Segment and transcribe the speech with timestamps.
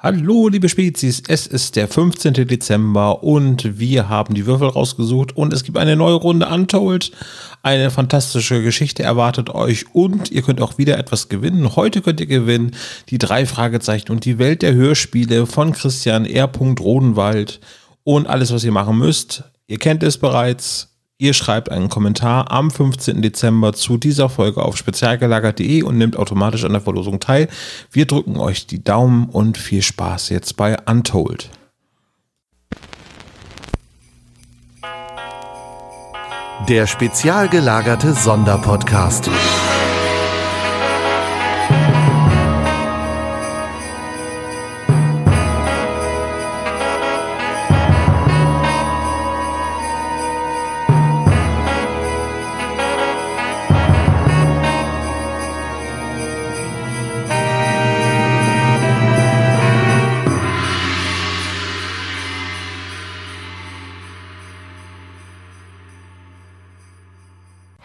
[0.00, 2.32] Hallo, liebe Spezies, es ist der 15.
[2.46, 7.10] Dezember und wir haben die Würfel rausgesucht und es gibt eine neue Runde Untold.
[7.64, 11.74] Eine fantastische Geschichte erwartet euch und ihr könnt auch wieder etwas gewinnen.
[11.74, 12.76] Heute könnt ihr gewinnen
[13.08, 16.48] die drei Fragezeichen und die Welt der Hörspiele von Christian R.
[16.48, 17.58] Rodenwald
[18.04, 19.50] und alles, was ihr machen müsst.
[19.66, 20.87] Ihr kennt es bereits.
[21.20, 23.22] Ihr schreibt einen Kommentar am 15.
[23.22, 27.48] Dezember zu dieser Folge auf spezialgelagert.de und nehmt automatisch an der Verlosung teil.
[27.90, 31.50] Wir drücken euch die Daumen und viel Spaß jetzt bei Untold.
[36.68, 39.28] Der spezial gelagerte Sonderpodcast.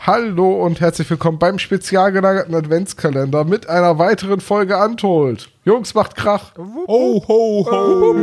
[0.05, 5.49] Hallo und herzlich willkommen beim spezial gelagerten Adventskalender mit einer weiteren Folge Untold.
[5.63, 6.51] Jungs, macht Krach.
[6.57, 8.13] Ho, ho, ho.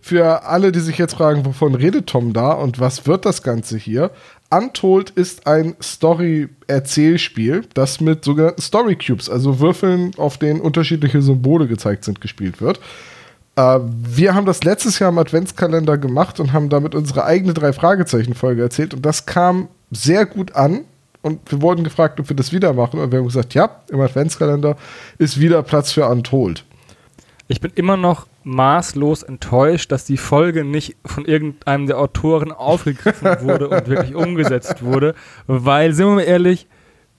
[0.00, 3.78] Für alle, die sich jetzt fragen, wovon redet Tom da und was wird das Ganze
[3.78, 4.10] hier?
[4.50, 11.68] Untold ist ein Story-Erzählspiel, das mit sogenannten Story Cubes, also Würfeln, auf denen unterschiedliche Symbole
[11.68, 12.80] gezeigt sind, gespielt wird.
[13.56, 17.72] Äh, wir haben das letztes Jahr im Adventskalender gemacht und haben damit unsere eigene drei
[17.72, 20.84] Fragezeichen-Folge erzählt und das kam sehr gut an.
[21.22, 22.98] Und wir wurden gefragt, ob wir das wieder machen.
[22.98, 24.76] Und wir haben gesagt, ja, im Adventskalender
[25.18, 26.64] ist wieder Platz für Untold.
[27.46, 33.28] Ich bin immer noch maßlos enttäuscht, dass die Folge nicht von irgendeinem der Autoren aufgegriffen
[33.42, 35.14] wurde und wirklich umgesetzt wurde,
[35.46, 36.68] weil, sind wir mal ehrlich,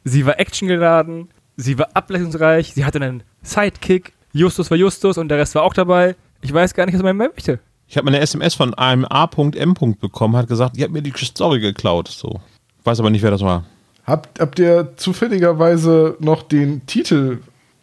[0.03, 5.37] sie war actiongeladen, sie war abwechslungsreich, sie hatte einen Sidekick, Justus war Justus und der
[5.37, 6.15] Rest war auch dabei.
[6.41, 7.59] Ich weiß gar nicht, was man mehr möchte.
[7.87, 9.73] Ich habe eine SMS von einem A.M.
[9.99, 12.07] bekommen, hat gesagt, ihr habt mir die Story geklaut.
[12.07, 12.39] So.
[12.83, 13.65] Weiß aber nicht, wer das war.
[14.05, 17.39] Habt, habt ihr zufälligerweise noch den Titel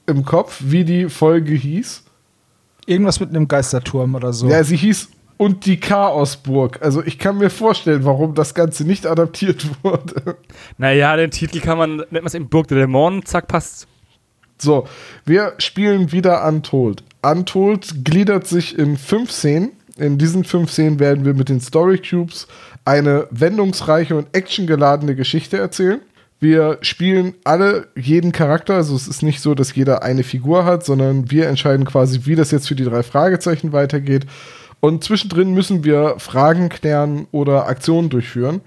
[0.06, 2.04] im Kopf, wie die Folge hieß?
[2.86, 4.48] Irgendwas mit einem Geisterturm oder so.
[4.48, 6.82] Ja, sie hieß Und die Chaosburg.
[6.82, 10.36] Also ich kann mir vorstellen, warum das Ganze nicht adaptiert wurde.
[10.78, 13.86] Naja, den Titel kann man, nennt man es eben Burg der Dämonen, zack, passt.
[14.60, 14.86] So,
[15.24, 17.04] wir spielen wieder Untold.
[17.22, 19.70] Untold gliedert sich in fünf Szenen.
[19.96, 22.46] In diesen fünf Szenen werden wir mit den Story Cubes
[22.84, 26.00] eine wendungsreiche und actiongeladene Geschichte erzählen.
[26.40, 30.84] Wir spielen alle jeden Charakter, also es ist nicht so, dass jeder eine Figur hat,
[30.84, 34.24] sondern wir entscheiden quasi, wie das jetzt für die drei Fragezeichen weitergeht.
[34.80, 38.60] Und zwischendrin müssen wir Fragen klären oder Aktionen durchführen.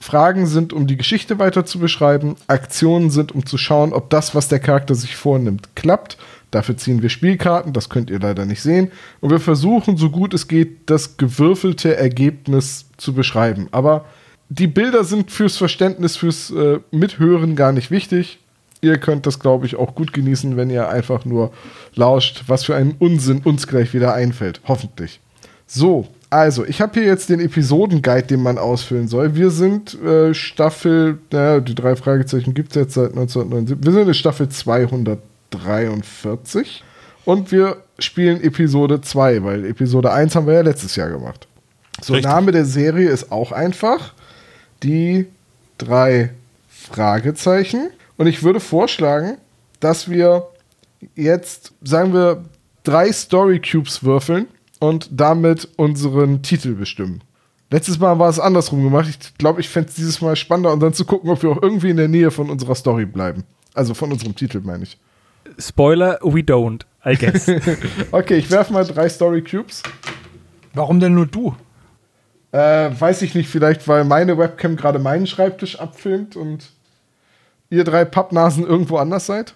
[0.00, 2.34] Fragen sind, um die Geschichte weiter zu beschreiben.
[2.46, 6.16] Aktionen sind, um zu schauen, ob das, was der Charakter sich vornimmt, klappt.
[6.50, 8.90] Dafür ziehen wir Spielkarten, das könnt ihr leider nicht sehen.
[9.20, 13.68] Und wir versuchen, so gut es geht, das gewürfelte Ergebnis zu beschreiben.
[13.70, 14.06] Aber
[14.48, 18.40] die Bilder sind fürs Verständnis, fürs äh, Mithören gar nicht wichtig.
[18.80, 21.52] Ihr könnt das, glaube ich, auch gut genießen, wenn ihr einfach nur
[21.94, 24.62] lauscht, was für einen Unsinn uns gleich wieder einfällt.
[24.66, 25.20] Hoffentlich.
[25.66, 29.34] So, also, ich habe hier jetzt den Episodenguide, den man ausfüllen soll.
[29.34, 33.84] Wir sind äh, Staffel, naja, die drei Fragezeichen gibt es jetzt seit 1979.
[33.84, 36.84] Wir sind in Staffel 243
[37.24, 41.48] und wir spielen Episode 2, weil Episode 1 haben wir ja letztes Jahr gemacht.
[42.00, 42.30] So, Richtig.
[42.30, 44.14] Name der Serie ist auch einfach.
[44.84, 45.26] Die
[45.78, 46.30] drei
[46.68, 47.90] Fragezeichen.
[48.16, 49.38] Und ich würde vorschlagen,
[49.80, 50.46] dass wir
[51.16, 52.44] jetzt, sagen wir,
[52.84, 54.46] drei Story Cubes würfeln
[54.80, 57.22] und damit unseren Titel bestimmen.
[57.70, 59.08] Letztes Mal war es andersrum gemacht.
[59.08, 61.62] Ich glaube, ich fände es dieses Mal spannender und dann zu gucken, ob wir auch
[61.62, 63.44] irgendwie in der Nähe von unserer Story bleiben.
[63.74, 64.98] Also von unserem Titel, meine ich.
[65.56, 67.46] Spoiler, we don't, I guess.
[68.10, 69.84] Okay, ich werfe mal drei Story Cubes.
[70.74, 71.54] Warum denn nur du?
[72.52, 76.70] Äh, weiß ich nicht, vielleicht, weil meine Webcam gerade meinen Schreibtisch abfilmt und
[77.68, 79.54] ihr drei Pappnasen irgendwo anders seid?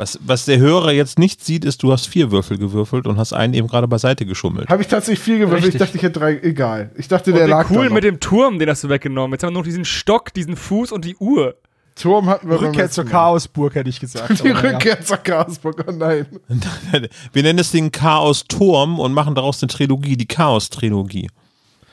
[0.00, 3.34] Was, was der Hörer jetzt nicht sieht, ist, du hast vier Würfel gewürfelt und hast
[3.34, 4.70] einen eben gerade beiseite geschummelt.
[4.70, 5.60] Habe ich tatsächlich viel gewürfelt.
[5.60, 5.80] Ich Richtig.
[5.80, 6.38] dachte, ich hätte drei.
[6.40, 6.90] Egal.
[6.96, 7.92] Ich dachte, und der den lag da cool noch.
[7.96, 9.32] mit dem Turm, den hast du weggenommen.
[9.32, 11.54] Jetzt haben wir noch diesen Stock, diesen Fuß und die Uhr.
[11.96, 13.04] Turm hatten wir Rückkehr zur.
[13.04, 14.30] Chaosburg, hätte ich gesagt.
[14.42, 14.48] Die.
[14.48, 15.84] Rückkehr zur Chaosburg.
[15.86, 16.24] Oh nein.
[17.34, 21.28] Wir nennen es den Chaos-Turm und machen daraus eine Trilogie, die Chaos-Trilogie.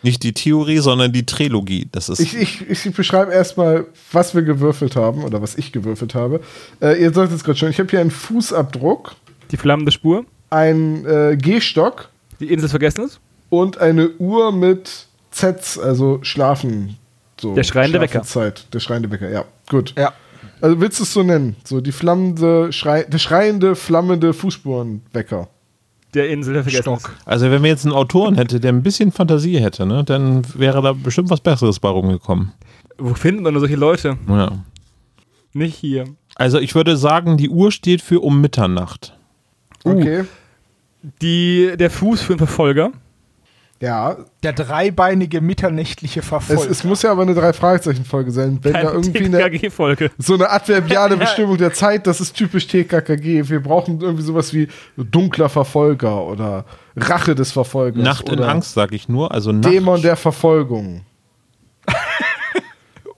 [0.03, 1.87] Nicht die Theorie, sondern die Trilogie.
[1.91, 6.13] Das ist Ich, ich, ich beschreibe erstmal, was wir gewürfelt haben oder was ich gewürfelt
[6.15, 6.41] habe.
[6.81, 7.69] Äh, ihr solltet es gerade schon.
[7.69, 9.15] Ich habe hier einen Fußabdruck,
[9.51, 12.09] Die flammende Spur, einen äh, Gehstock
[12.39, 13.19] die Insel des Vergessens.
[13.49, 16.97] und eine Uhr mit Zs, also Schlafen.
[17.41, 18.21] So Der schreiende Wecker.
[18.23, 18.65] Zeit.
[18.73, 19.45] Der schreiende Wecker, ja.
[19.69, 19.93] Gut.
[19.97, 20.13] Ja.
[20.61, 21.55] Also willst du es so nennen?
[21.63, 25.47] So die flammende, schrei der schreiende, flammende Fußspurenwecker.
[26.17, 27.01] Der Insel der Vergessens.
[27.01, 27.15] Stock.
[27.25, 30.81] Also wenn wir jetzt einen Autoren hätte, der ein bisschen Fantasie hätte, ne, dann wäre
[30.81, 32.53] da bestimmt was Besseres bei rumgekommen.
[32.97, 34.17] Wo findet man nur solche Leute?
[34.27, 34.51] Ja.
[35.53, 36.05] Nicht hier.
[36.33, 39.15] Also ich würde sagen, die Uhr steht für um Mitternacht.
[39.83, 40.25] Okay.
[41.21, 42.91] Die, der Fuß für den Verfolger.
[43.79, 46.69] Ja, Der dreibeinige mitternächtliche es, Verfolger.
[46.71, 48.57] es muss ja aber eine Drei-Fragezeichen-Folge sein.
[48.63, 50.09] Wenn da Keine irgendwie eine, TKG-Folge.
[50.17, 53.49] so eine adverbiale Bestimmung der Zeit, das ist typisch TKKG.
[53.49, 56.65] Wir brauchen irgendwie sowas wie dunkler Verfolger oder
[56.95, 58.03] Rache des Verfolgers.
[58.03, 59.31] Nacht in oder Angst, sage ich nur.
[59.31, 59.71] Also Nacht.
[59.71, 61.01] Dämon der Verfolgung.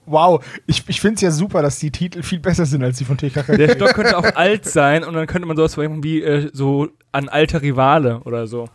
[0.04, 3.06] wow, ich, ich finde es ja super, dass die Titel viel besser sind als die
[3.06, 3.56] von TKK.
[3.56, 6.88] Der Stock könnte auch alt sein und dann könnte man sowas machen wie äh, so
[7.12, 8.68] ein alter Rivale oder so.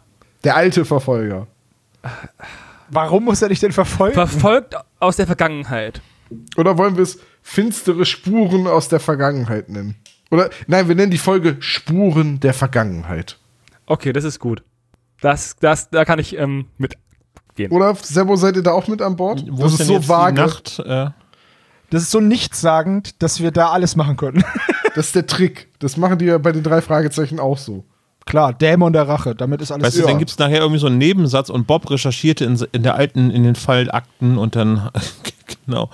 [0.44, 1.48] Der alte Verfolger.
[2.90, 4.14] Warum muss er dich denn verfolgen?
[4.14, 6.02] Verfolgt aus der Vergangenheit.
[6.58, 9.96] Oder wollen wir es finstere Spuren aus der Vergangenheit nennen?
[10.32, 13.38] Oder nein, wir nennen die Folge Spuren der Vergangenheit.
[13.86, 14.64] Okay, das ist gut.
[15.22, 16.98] Das, das, da kann ich ähm, mit.
[17.70, 19.46] Oder Sebo, seid ihr da auch mit an Bord?
[19.50, 20.42] Wo das ist ist denn so vage.
[20.42, 20.80] Nacht?
[20.80, 21.10] Äh,
[21.90, 24.44] Das ist so nichtssagend, dass wir da alles machen können.
[24.96, 25.70] Das ist der Trick.
[25.80, 27.86] Das machen die ja bei den drei Fragezeichen auch so.
[28.26, 30.08] Klar, Dämon der Rache, damit ist alles weißt du, Ja.
[30.08, 33.30] dann gibt es nachher irgendwie so einen Nebensatz und Bob recherchierte in, in der alten,
[33.30, 34.90] in den Fallakten und dann,
[35.66, 35.90] genau.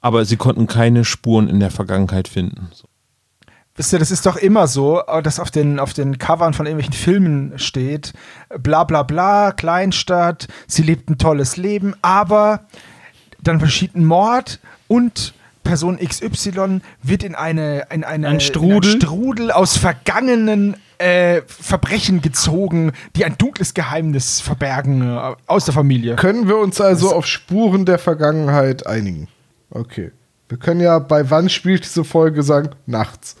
[0.00, 2.68] Aber sie konnten keine Spuren in der Vergangenheit finden.
[2.72, 2.88] So.
[3.76, 6.66] Wisst ihr, das ist doch immer so, äh, dass auf den, auf den Covern von
[6.66, 8.12] irgendwelchen Filmen steht,
[8.60, 12.60] bla bla bla, Kleinstadt, sie lebt ein tolles Leben, aber
[13.42, 15.34] dann geschieht ein Mord und
[15.64, 18.70] Person XY wird in eine, in eine Ein Strudel.
[18.76, 25.64] In einen Strudel aus vergangenen äh, Verbrechen gezogen, die ein dunkles Geheimnis verbergen äh, aus
[25.64, 26.16] der Familie.
[26.16, 29.28] Können wir uns also auf Spuren der Vergangenheit einigen?
[29.70, 30.12] Okay.
[30.48, 32.70] Wir können ja bei wann spielt diese Folge sagen?
[32.86, 33.36] Nachts.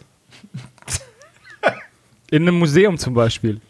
[2.30, 3.60] In einem Museum zum Beispiel.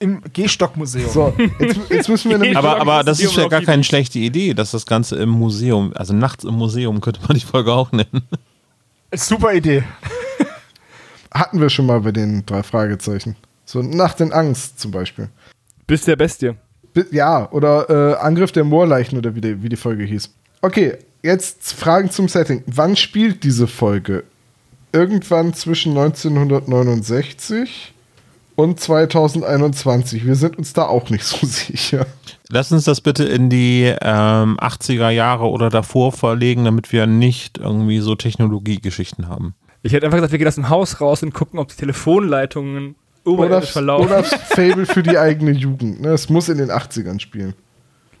[0.00, 1.08] Im Gehstockmuseum.
[1.08, 2.56] So, jetzt, jetzt müssen wir nämlich.
[2.56, 6.12] Aber, aber das ist ja gar keine schlechte Idee, dass das Ganze im Museum, also
[6.12, 8.22] nachts im Museum könnte man die Folge auch nennen.
[9.14, 9.84] Super Idee.
[11.34, 13.36] Hatten wir schon mal bei den drei Fragezeichen.
[13.64, 15.28] So Nacht in Angst zum Beispiel.
[15.86, 16.52] Bis der Bestie.
[17.10, 20.30] Ja, oder äh, Angriff der Moorleichen oder wie die, wie die Folge hieß.
[20.62, 22.62] Okay, jetzt Fragen zum Setting.
[22.66, 24.24] Wann spielt diese Folge?
[24.92, 27.92] Irgendwann zwischen 1969
[28.54, 30.24] und 2021.
[30.24, 32.06] Wir sind uns da auch nicht so sicher.
[32.48, 37.58] Lass uns das bitte in die ähm, 80er Jahre oder davor verlegen, damit wir nicht
[37.58, 39.54] irgendwie so Technologiegeschichten haben.
[39.84, 42.94] Ich hätte einfach gesagt, wir gehen aus dem Haus raus und gucken, ob die Telefonleitungen
[43.24, 44.06] Oder, oberirdisch verlaufen.
[44.08, 46.00] oder Fable für die eigene Jugend.
[46.00, 46.08] Ne?
[46.08, 47.54] Es muss in den 80ern spielen.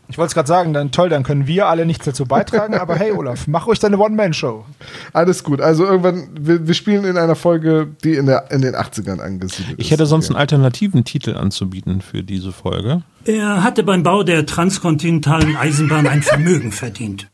[0.06, 2.94] Ich wollte es gerade sagen, dann toll, dann können wir alle nichts dazu beitragen, aber
[2.96, 4.66] hey Olaf, mach ruhig deine One-Man-Show.
[5.14, 5.62] Alles gut.
[5.62, 9.78] Also irgendwann, wir, wir spielen in einer Folge, die in, der, in den 80ern angesiedelt
[9.78, 9.80] ist.
[9.80, 10.40] Ich hätte sonst einen Okay.
[10.42, 13.02] alternativen Titel anzubieten für diese Folge.
[13.24, 17.28] Er hatte beim Bau der transkontinentalen Eisenbahn ein Vermögen verdient.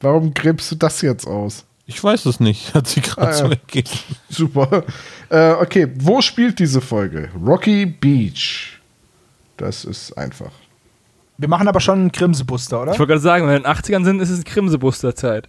[0.00, 1.66] Warum gräbst du das jetzt aus?
[1.90, 3.50] Ich weiß es nicht, hat sie gerade Ah, so ja.
[3.52, 3.88] ergeben.
[4.28, 4.84] Super.
[5.30, 7.30] Äh, okay, wo spielt diese Folge?
[7.44, 8.78] Rocky Beach.
[9.56, 10.52] Das ist einfach.
[11.38, 12.92] Wir machen aber schon einen Krimsebuster, oder?
[12.92, 15.48] Ich wollte gerade sagen, wenn wir in den 80ern sind, ist es Krimsebuster-Zeit.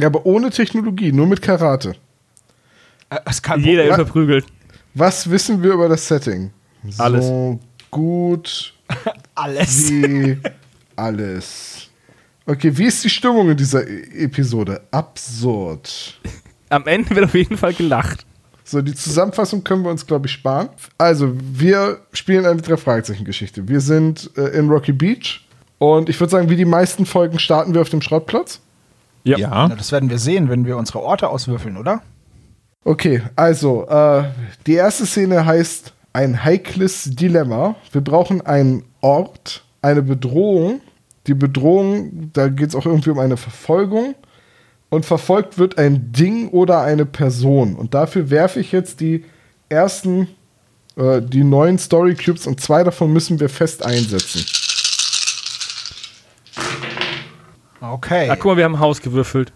[0.00, 1.94] Ja, aber ohne Technologie, nur mit Karate.
[3.10, 4.46] Äh, Es kann Jeder ist verprügelt.
[4.94, 6.50] Was wissen wir über das Setting?
[6.98, 7.26] Alles.
[7.26, 7.60] So
[7.90, 8.72] gut
[9.34, 9.90] alles.
[9.90, 10.38] wie
[10.96, 11.83] alles.
[12.46, 14.82] Okay, wie ist die Stimmung in dieser E- Episode?
[14.90, 16.20] Absurd.
[16.68, 18.26] Am Ende wird auf jeden Fall gelacht.
[18.64, 20.68] So, die Zusammenfassung können wir uns, glaube ich, sparen.
[20.98, 23.68] Also, wir spielen eine Drei-Fragezeichen-Geschichte.
[23.68, 25.46] Wir sind äh, in Rocky Beach
[25.78, 28.60] und ich würde sagen, wie die meisten Folgen starten wir auf dem Schrottplatz.
[29.24, 29.38] Ja.
[29.38, 29.68] Ja.
[29.68, 32.02] Na, das werden wir sehen, wenn wir unsere Orte auswürfeln, oder?
[32.84, 34.24] Okay, also, äh,
[34.66, 37.76] die erste Szene heißt ein heikles Dilemma.
[37.92, 40.80] Wir brauchen einen Ort, eine Bedrohung.
[41.26, 44.14] Die Bedrohung, da geht es auch irgendwie um eine Verfolgung.
[44.90, 47.74] Und verfolgt wird ein Ding oder eine Person.
[47.74, 49.24] Und dafür werfe ich jetzt die
[49.68, 50.28] ersten,
[50.96, 54.44] äh, die neuen Story Cubes und zwei davon müssen wir fest einsetzen.
[57.80, 58.30] Okay.
[58.30, 59.52] Ah, guck mal, wir haben ein Haus gewürfelt.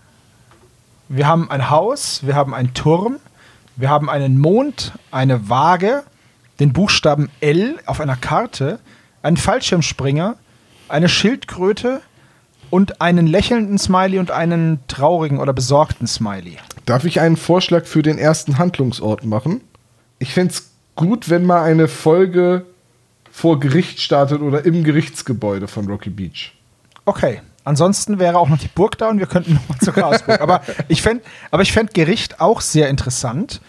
[1.08, 3.16] Wir haben ein Haus, wir haben einen Turm,
[3.76, 6.02] wir haben einen Mond, eine Waage,
[6.60, 8.78] den Buchstaben L auf einer Karte,
[9.22, 10.36] einen Fallschirmspringer,
[10.88, 12.00] eine Schildkröte
[12.70, 16.58] und einen lächelnden Smiley und einen traurigen oder besorgten Smiley.
[16.86, 19.60] Darf ich einen Vorschlag für den ersten Handlungsort machen?
[20.18, 22.66] Ich fände es gut, wenn mal eine Folge
[23.30, 26.54] vor Gericht startet oder im Gerichtsgebäude von Rocky Beach.
[27.04, 30.40] Okay, Ansonsten wäre auch noch die Burg da und wir könnten nochmal zur Chaosburg.
[30.40, 31.22] aber ich fände
[31.66, 33.60] fänd Gericht auch sehr interessant.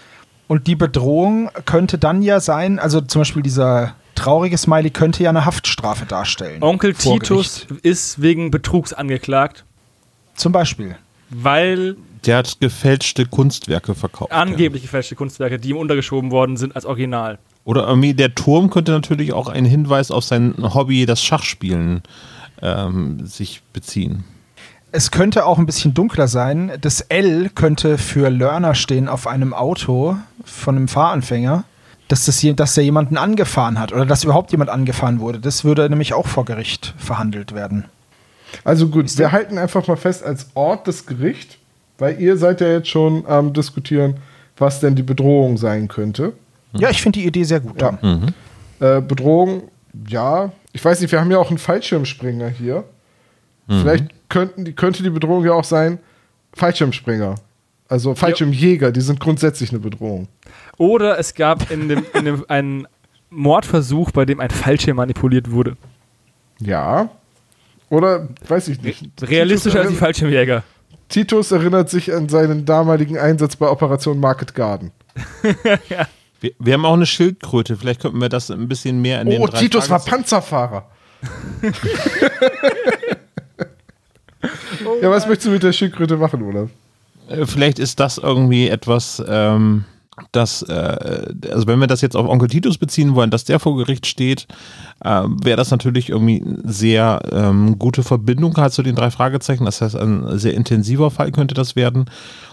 [0.47, 5.29] Und die Bedrohung könnte dann ja sein, also zum Beispiel dieser traurige Smiley könnte ja
[5.29, 6.61] eine Haftstrafe darstellen.
[6.61, 7.85] Onkel Titus Gericht.
[7.85, 9.65] ist wegen Betrugs angeklagt,
[10.35, 10.95] Zum Beispiel.
[11.29, 11.95] weil
[12.25, 14.31] Der hat gefälschte Kunstwerke verkauft.
[14.31, 17.39] angeblich gefälschte Kunstwerke, die ihm untergeschoben worden sind als Original.
[17.65, 22.01] Oder irgendwie der Turm könnte natürlich auch ein Hinweis auf sein Hobby, das Schachspielen,
[22.61, 24.23] ähm, sich beziehen.
[24.91, 26.71] Es könnte auch ein bisschen dunkler sein.
[26.81, 31.63] Das L könnte für Learner stehen auf einem Auto von einem Fahranfänger,
[32.09, 35.39] dass, das, dass der jemanden angefahren hat oder dass überhaupt jemand angefahren wurde.
[35.39, 37.85] Das würde nämlich auch vor Gericht verhandelt werden.
[38.63, 41.59] Also gut, wir halten einfach mal fest als Ort das Gericht,
[41.99, 44.17] weil ihr seid ja jetzt schon am diskutieren,
[44.57, 46.33] was denn die Bedrohung sein könnte.
[46.73, 47.79] Ja, ich finde die Idee sehr gut.
[47.81, 47.97] Ja.
[48.79, 49.63] Äh, Bedrohung,
[50.07, 50.51] ja.
[50.73, 52.83] Ich weiß nicht, wir haben ja auch einen Fallschirmspringer hier.
[53.67, 55.99] Vielleicht könnten die, könnte die Bedrohung ja auch sein,
[56.53, 57.35] Fallschirmspringer.
[57.89, 60.27] Also Fallschirmjäger, die sind grundsätzlich eine Bedrohung.
[60.77, 62.88] Oder es gab in dem, in dem einen
[63.31, 65.75] Mordversuch, bei dem ein Fallschirm manipuliert wurde.
[66.60, 67.10] Ja.
[67.89, 69.03] Oder, weiß ich nicht.
[69.22, 70.63] Realistischer als die Fallschirmjäger.
[71.10, 74.91] Titus erinnert sich an seinen damaligen Einsatz bei Operation Market Garden.
[76.41, 79.41] Wir, wir haben auch eine Schildkröte, vielleicht könnten wir das ein bisschen mehr in den
[79.41, 80.89] Oh, Titus war Tages- Panzerfahrer.
[85.01, 86.69] ja, was möchtest du mit der Schildkröte machen, Olaf?
[87.29, 89.86] Äh, Vielleicht ist das irgendwie etwas, ähm,
[90.31, 93.77] das, äh, also wenn wir das jetzt auf Onkel Titus beziehen wollen, dass der vor
[93.77, 94.48] Gericht steht,
[95.03, 99.65] äh, wäre das natürlich irgendwie eine sehr ähm, gute Verbindung halt zu den drei Fragezeichen.
[99.65, 102.09] Das heißt, ein sehr intensiver Fall könnte das werden.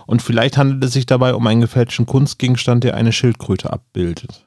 [0.07, 4.45] Und vielleicht handelt es sich dabei um einen gefälschten Kunstgegenstand, der eine Schildkröte abbildet.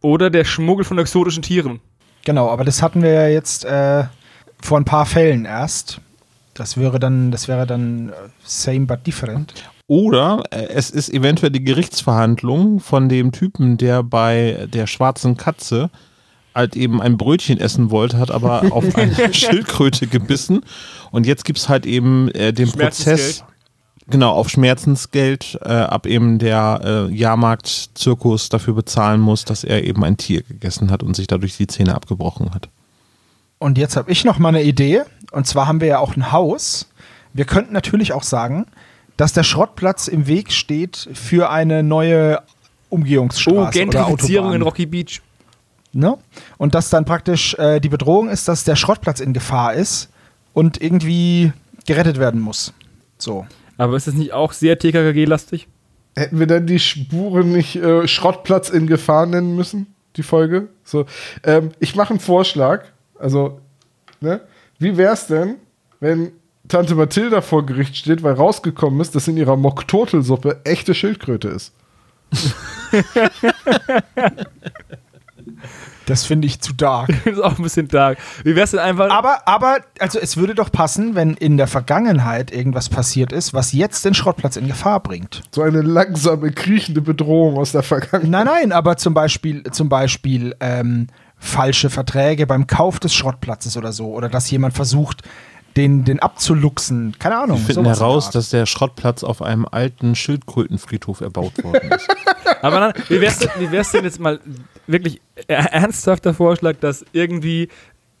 [0.00, 1.80] Oder der Schmuggel von exotischen Tieren.
[2.24, 4.04] Genau, aber das hatten wir ja jetzt äh,
[4.60, 6.00] vor ein paar Fällen erst.
[6.58, 8.12] Das wäre dann, das wäre dann äh,
[8.44, 9.54] same but different.
[9.86, 15.88] Oder äh, es ist eventuell die Gerichtsverhandlung von dem Typen, der bei der schwarzen Katze
[16.54, 20.62] halt eben ein Brötchen essen wollte, hat aber auf eine Schildkröte gebissen.
[21.12, 23.44] Und jetzt gibt es halt eben äh, den Prozess, Schmerzensgeld.
[24.10, 30.02] genau, auf Schmerzensgeld, äh, ab eben der äh, Jahrmarkt-Zirkus dafür bezahlen muss, dass er eben
[30.02, 32.68] ein Tier gegessen hat und sich dadurch die Zähne abgebrochen hat.
[33.58, 35.02] Und jetzt habe ich noch mal eine Idee.
[35.32, 36.88] Und zwar haben wir ja auch ein Haus.
[37.32, 38.66] Wir könnten natürlich auch sagen,
[39.16, 42.40] dass der Schrottplatz im Weg steht für eine neue
[42.88, 45.20] Umgehungsstraße Oh, Gentrifizierung in Rocky Beach.
[45.92, 46.16] Ne?
[46.56, 50.10] Und dass dann praktisch äh, die Bedrohung ist, dass der Schrottplatz in Gefahr ist
[50.52, 51.52] und irgendwie
[51.86, 52.72] gerettet werden muss.
[53.18, 53.46] So.
[53.76, 55.68] Aber ist das nicht auch sehr TKKG-lastig?
[56.16, 60.68] Hätten wir dann die Spuren nicht äh, Schrottplatz in Gefahr nennen müssen, die Folge?
[60.84, 61.06] So,
[61.44, 62.84] ähm, ich mache einen Vorschlag.
[63.18, 63.60] Also,
[64.20, 64.40] ne?
[64.78, 65.56] Wie wär's denn,
[66.00, 66.32] wenn
[66.68, 71.72] Tante Mathilda vor Gericht steht, weil rausgekommen ist, dass in ihrer Mockturtelsuppe echte Schildkröte ist?
[76.06, 77.08] Das finde ich zu dark.
[77.24, 78.18] Das ist auch ein bisschen dark.
[78.42, 79.10] Wie wär's denn einfach.
[79.10, 83.72] Aber, aber, also es würde doch passen, wenn in der Vergangenheit irgendwas passiert ist, was
[83.72, 85.42] jetzt den Schrottplatz in Gefahr bringt.
[85.54, 88.30] So eine langsame, kriechende Bedrohung aus der Vergangenheit.
[88.30, 93.92] Nein, nein, aber zum Beispiel, zum Beispiel ähm, falsche Verträge beim Kauf des Schrottplatzes oder
[93.92, 94.06] so.
[94.12, 95.22] Oder dass jemand versucht,
[95.76, 97.14] den, den abzuluxen.
[97.18, 97.58] Keine Ahnung.
[97.58, 102.08] Wir finden heraus, dass der Schrottplatz auf einem alten Schildkrötenfriedhof erbaut worden ist.
[102.62, 104.40] Aber dann, wie wär's, denn, wie wär's denn jetzt mal
[104.86, 107.68] wirklich er- ernsthafter Vorschlag, dass irgendwie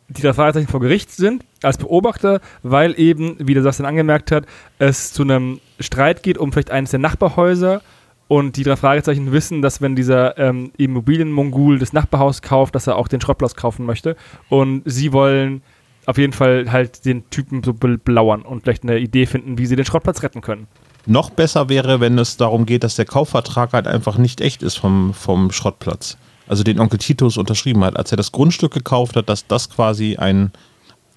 [0.08, 4.46] die drei Fragezeichen vor Gericht sind als Beobachter, weil eben, wie der Sebastian angemerkt hat,
[4.78, 7.82] es zu einem Streit geht um vielleicht eines der Nachbarhäuser
[8.28, 12.96] und die drei Fragezeichen wissen, dass wenn dieser ähm, Immobilienmongul das Nachbarhaus kauft, dass er
[12.96, 14.16] auch den Schrottplatz kaufen möchte
[14.48, 15.62] und sie wollen
[16.06, 19.76] auf jeden Fall halt den Typen so belauern und vielleicht eine Idee finden, wie sie
[19.76, 20.66] den Schrottplatz retten können.
[21.06, 24.76] Noch besser wäre, wenn es darum geht, dass der Kaufvertrag halt einfach nicht echt ist
[24.78, 26.16] vom, vom Schrottplatz.
[26.46, 30.16] Also den Onkel Titus unterschrieben hat, als er das Grundstück gekauft hat, dass das quasi
[30.16, 30.50] ein.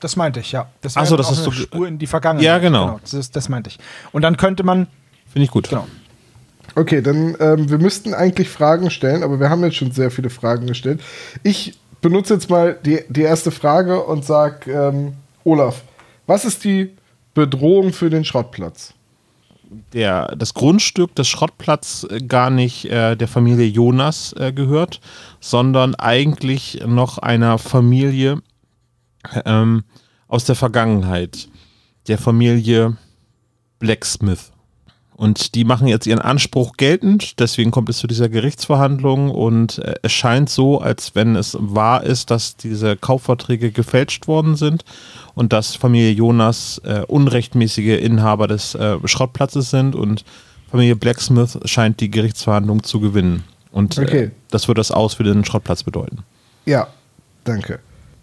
[0.01, 0.69] Das meinte ich, ja.
[0.81, 2.45] Das so, das auch ist eine so- Spur in die Vergangenheit.
[2.45, 2.99] Ja, genau.
[3.01, 3.79] das, ist, das meinte ich.
[4.11, 4.87] Und dann könnte man,
[5.31, 5.69] Finde ich gut.
[5.69, 5.87] genau.
[6.75, 10.29] Okay, dann ähm, wir müssten eigentlich Fragen stellen, aber wir haben jetzt schon sehr viele
[10.29, 11.01] Fragen gestellt.
[11.43, 15.13] Ich benutze jetzt mal die, die erste Frage und sag ähm,
[15.43, 15.83] Olaf,
[16.27, 16.95] was ist die
[17.33, 18.93] Bedrohung für den Schrottplatz?
[19.93, 24.99] Der, das Grundstück des Schrottplatz äh, gar nicht äh, der Familie Jonas äh, gehört,
[25.39, 28.41] sondern eigentlich noch einer Familie
[29.45, 29.83] ähm,
[30.27, 31.47] aus der Vergangenheit,
[32.07, 32.97] der Familie
[33.79, 34.51] Blacksmith.
[35.21, 39.93] Und die machen jetzt ihren Anspruch geltend, deswegen kommt es zu dieser Gerichtsverhandlung und äh,
[40.01, 44.83] es scheint so, als wenn es wahr ist, dass diese Kaufverträge gefälscht worden sind
[45.35, 50.25] und dass Familie Jonas äh, unrechtmäßige Inhaber des äh, Schrottplatzes sind und
[50.71, 53.43] Familie Blacksmith scheint die Gerichtsverhandlung zu gewinnen.
[53.71, 54.31] Und äh, Okay.
[54.49, 56.23] das wird das Aus für den Schrottplatz bedeuten.
[56.65, 56.87] Ja,
[57.43, 57.77] danke.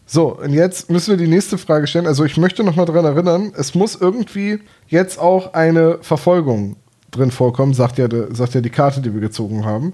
[0.05, 2.09] So, und jetzt müssen wir die nächste Frage stellen.
[2.09, 6.75] Also ich möchte noch mal daran erinnern, es muss irgendwie jetzt auch eine Verfolgung
[7.11, 9.93] drin vorkommen, sagt ja, sagt ja die Karte, die wir gezogen haben.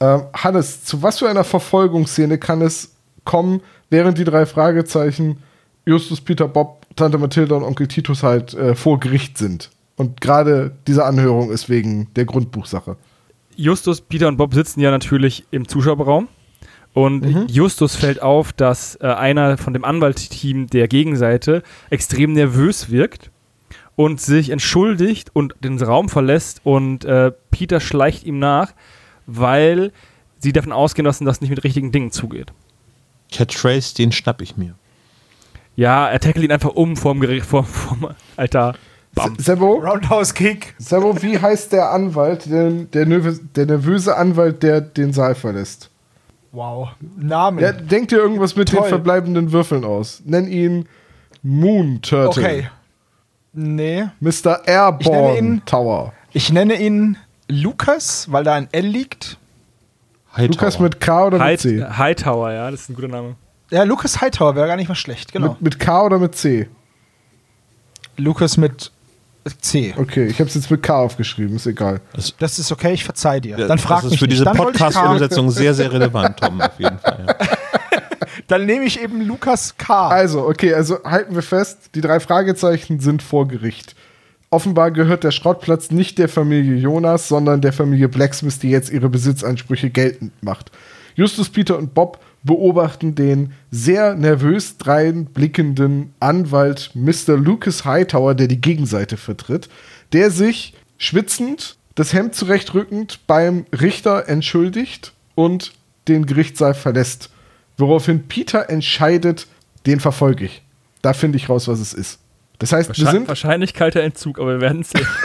[0.00, 2.92] Ähm, Hannes, zu was für einer Verfolgungsszene kann es
[3.24, 5.38] kommen, während die drei Fragezeichen
[5.84, 9.70] Justus, Peter, Bob, Tante Mathilda und Onkel Titus halt äh, vor Gericht sind?
[9.96, 12.96] Und gerade diese Anhörung ist wegen der Grundbuchsache.
[13.56, 16.28] Justus, Peter und Bob sitzen ja natürlich im Zuschauerraum.
[16.94, 23.30] Und Justus fällt auf, dass äh, einer von dem Anwaltsteam der Gegenseite extrem nervös wirkt
[23.96, 26.60] und sich entschuldigt und den Raum verlässt.
[26.64, 28.72] Und äh, Peter schleicht ihm nach,
[29.26, 29.92] weil
[30.38, 32.52] sie davon ausgehen, dass das nicht mit richtigen Dingen zugeht.
[33.32, 34.74] Catchphrase, den schnapp ich mir.
[35.76, 38.74] Ja, er tackelt ihn einfach um vorm Gericht, vorm, vorm Altar.
[39.14, 39.36] Bam.
[39.38, 40.74] Sebo, Roundhouse Kick.
[40.78, 45.90] Sebo, wie heißt der Anwalt, der, der, nervös- der nervöse Anwalt, der den Saal verlässt?
[46.50, 46.90] Wow.
[47.18, 47.58] Namen.
[47.58, 48.88] Ja, denk dir irgendwas mit den Toll.
[48.88, 50.22] verbleibenden Würfeln aus.
[50.26, 50.86] Nenn ihn
[51.42, 52.28] Moon Turtle.
[52.44, 52.68] okay.
[53.52, 54.04] Nee.
[54.20, 54.28] Mr.
[54.30, 56.12] Ich nenne Airborne ihn- Tower.
[56.32, 57.16] Ich nenne ihn
[57.48, 59.36] Lukas, weil da ein L liegt.
[60.34, 60.48] Hightower.
[60.48, 61.84] Lukas mit K oder mit High, C?
[61.84, 63.34] Hightower, ja, das ist ein guter Name.
[63.70, 65.50] Ja, Lukas Hightower wäre gar nicht mal schlecht, genau.
[65.50, 66.68] Mit, mit K oder mit C?
[68.16, 68.90] Lukas mit
[69.60, 69.94] C.
[69.98, 72.00] Okay, ich habe es jetzt mit K aufgeschrieben, ist egal.
[72.38, 73.58] Das ist okay, ich verzeih dir.
[73.58, 74.38] Ja, Dann frag das ist mich für nicht.
[74.40, 74.56] diese ich.
[74.56, 77.26] Podcast-Umsetzung sehr, sehr relevant, Tom, auf jeden Fall.
[77.26, 77.46] Ja.
[78.52, 80.08] Dann nehme ich eben Lukas K.
[80.08, 83.96] Also, okay, also halten wir fest, die drei Fragezeichen sind vor Gericht.
[84.50, 89.08] Offenbar gehört der Schrottplatz nicht der Familie Jonas, sondern der Familie Blacksmith, die jetzt ihre
[89.08, 90.70] Besitzansprüche geltend macht.
[91.14, 97.38] Justus, Peter und Bob beobachten den sehr nervös dreinblickenden Anwalt Mr.
[97.38, 99.70] Lucas Hightower, der die Gegenseite vertritt,
[100.12, 105.72] der sich schwitzend, das Hemd zurechtrückend beim Richter entschuldigt und
[106.06, 107.30] den Gerichtssaal verlässt.
[107.78, 109.46] Woraufhin Peter entscheidet,
[109.86, 110.62] den verfolge ich.
[111.00, 112.18] Da finde ich raus, was es ist.
[112.58, 115.06] Das heißt, wir Wahrscheinlich, sind wahrscheinlich kalter Entzug, aber wir werden es sehen.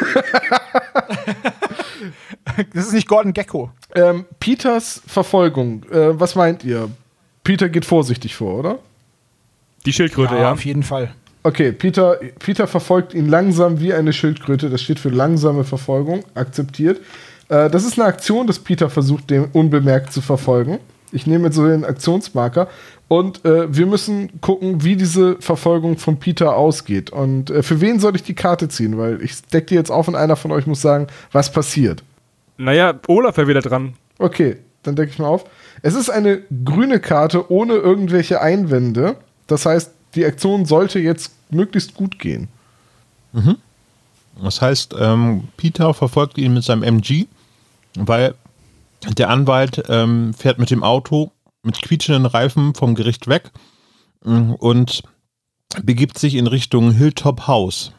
[2.73, 3.71] Das ist nicht Gordon Gecko.
[3.93, 5.83] ähm, Peters Verfolgung.
[5.91, 6.89] Äh, was meint ihr?
[7.43, 8.79] Peter geht vorsichtig vor, oder?
[9.85, 10.51] Die Schildkröte, ja.
[10.53, 11.13] auf jeden Fall.
[11.43, 14.69] Okay, Peter, Peter verfolgt ihn langsam wie eine Schildkröte.
[14.69, 16.23] Das steht für langsame Verfolgung.
[16.33, 16.99] Akzeptiert.
[17.49, 20.79] Äh, das ist eine Aktion, dass Peter versucht, den unbemerkt zu verfolgen.
[21.11, 22.67] Ich nehme jetzt so den Aktionsmarker.
[23.07, 27.09] Und äh, wir müssen gucken, wie diese Verfolgung von Peter ausgeht.
[27.09, 28.97] Und äh, für wen soll ich die Karte ziehen?
[28.97, 32.03] Weil ich decke die jetzt auf und einer von euch muss sagen, was passiert.
[32.57, 33.93] Naja, Olaf wäre wieder dran.
[34.19, 35.45] Okay, dann decke ich mal auf.
[35.81, 39.15] Es ist eine grüne Karte ohne irgendwelche Einwände.
[39.45, 42.49] Das heißt, die Aktion sollte jetzt möglichst gut gehen.
[44.43, 47.25] Das heißt, ähm, Peter verfolgt ihn mit seinem MG,
[47.95, 48.33] weil
[49.17, 51.31] der Anwalt ähm, fährt mit dem Auto
[51.63, 53.51] mit quietschenden Reifen vom Gericht weg
[54.23, 55.03] mm, und
[55.83, 57.91] begibt sich in Richtung Hilltop House.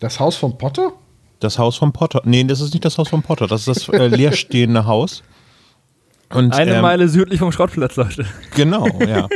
[0.00, 0.92] Das Haus von Potter?
[1.40, 2.22] Das Haus von Potter.
[2.24, 5.22] Nee, das ist nicht das Haus von Potter, das ist das äh, leerstehende Haus.
[6.30, 8.24] Und, Eine ähm, Meile südlich vom Schrottplatz, Leute.
[8.54, 9.28] Genau, ja.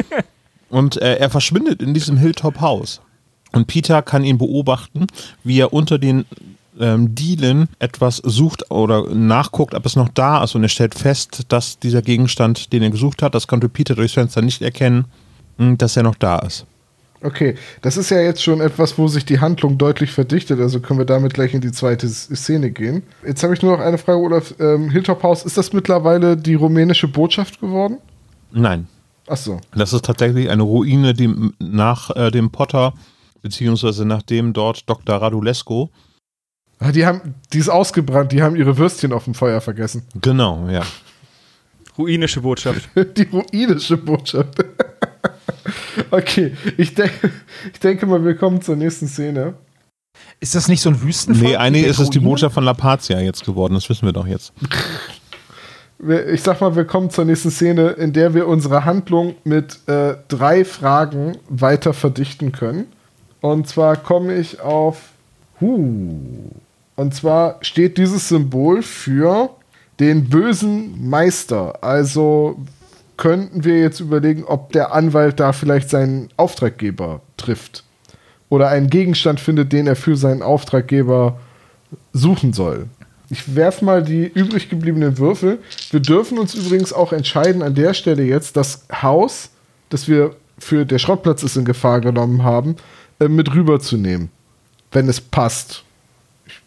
[0.70, 3.02] Und äh, er verschwindet in diesem Hilltop-Haus.
[3.52, 5.06] Und Peter kann ihn beobachten,
[5.44, 6.24] wie er unter den
[6.80, 10.54] ähm, Dielen etwas sucht oder nachguckt, ob es noch da ist.
[10.54, 14.14] Und er stellt fest, dass dieser Gegenstand, den er gesucht hat, das konnte Peter durchs
[14.14, 15.06] Fenster nicht erkennen,
[15.58, 16.66] mh, dass er noch da ist.
[17.22, 21.00] Okay, das ist ja jetzt schon etwas, wo sich die Handlung deutlich verdichtet, also können
[21.00, 23.02] wir damit gleich in die zweite Szene gehen.
[23.26, 24.54] Jetzt habe ich nur noch eine Frage, Olaf.
[24.60, 27.98] Ähm, Hilltop House, ist das mittlerweile die rumänische Botschaft geworden?
[28.52, 28.86] Nein,
[29.26, 29.60] Achso.
[29.74, 32.92] das ist tatsächlich eine Ruine, die nach äh, dem Potter,
[33.42, 35.16] beziehungsweise nachdem dort Dr.
[35.16, 35.90] Radulesco,
[36.92, 40.02] Die, haben, die ist ausgebrannt, die haben ihre Würstchen auf dem Feuer vergessen.
[40.20, 40.82] genau, ja.
[41.96, 42.90] Ruinische Botschaft.
[43.16, 44.62] Die ruinische Botschaft.
[46.10, 47.10] okay, ich, denk,
[47.72, 49.54] ich denke mal, wir kommen zur nächsten Szene.
[50.38, 51.48] Ist das nicht so ein Wüstenvolk?
[51.48, 52.18] Nee, eigentlich ist es die?
[52.18, 54.52] Botschaft von La Pazia jetzt geworden, das wissen wir doch jetzt.
[56.30, 60.16] Ich sag mal, wir kommen zur nächsten Szene, in der wir unsere Handlung mit äh,
[60.28, 62.84] drei Fragen weiter verdichten können.
[63.40, 64.98] Und zwar komme ich auf
[65.60, 66.50] Huh.
[66.96, 69.50] Und zwar steht dieses Symbol für
[70.00, 71.82] den bösen Meister.
[71.84, 72.58] Also
[73.16, 77.84] könnten wir jetzt überlegen, ob der Anwalt da vielleicht seinen Auftraggeber trifft.
[78.48, 81.38] Oder einen Gegenstand findet, den er für seinen Auftraggeber
[82.12, 82.86] suchen soll.
[83.28, 85.58] Ich werfe mal die übrig gebliebenen Würfel.
[85.90, 89.50] Wir dürfen uns übrigens auch entscheiden an der Stelle jetzt, das Haus,
[89.88, 92.76] das wir für der Schrottplatz ist in Gefahr genommen haben,
[93.18, 94.30] äh, mit rüberzunehmen.
[94.92, 95.85] Wenn es passt.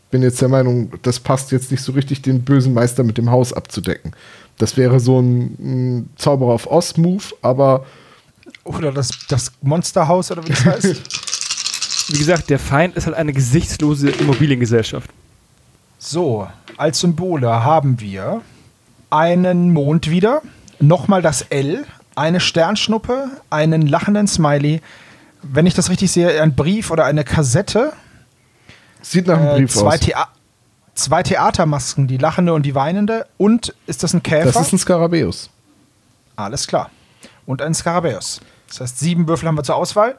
[0.10, 3.20] Ich bin jetzt der Meinung, das passt jetzt nicht so richtig, den bösen Meister mit
[3.20, 4.14] dem Haus abzudecken.
[4.58, 7.86] Das wäre so ein, ein Zauberer auf Ost-Move, aber
[8.64, 11.02] Oder das, das Monsterhaus oder wie das heißt.
[12.12, 15.12] Wie gesagt, der Feind ist halt eine gesichtslose Immobiliengesellschaft.
[16.00, 18.42] so, als Symbole haben wir
[19.12, 20.42] einen Mond wieder,
[20.80, 24.82] nochmal das L, eine Sternschnuppe, einen lachenden Smiley.
[25.44, 27.94] Wenn ich das richtig sehe, ein Brief oder eine Kassette.
[29.02, 30.00] Sieht nach einem Äh, Brief zwei, aus.
[30.00, 30.28] Thea
[30.96, 33.26] zwei Theatermasken, die lachende und die weinende.
[33.38, 34.52] Und ist das ein Käfer?
[34.52, 35.50] Das ist ein Skarabäus.
[36.36, 36.90] Alles klar.
[37.46, 38.42] Und ein Skarabäus.
[38.68, 40.16] Das heißt, sieben Würfel haben wir zur Auswahl.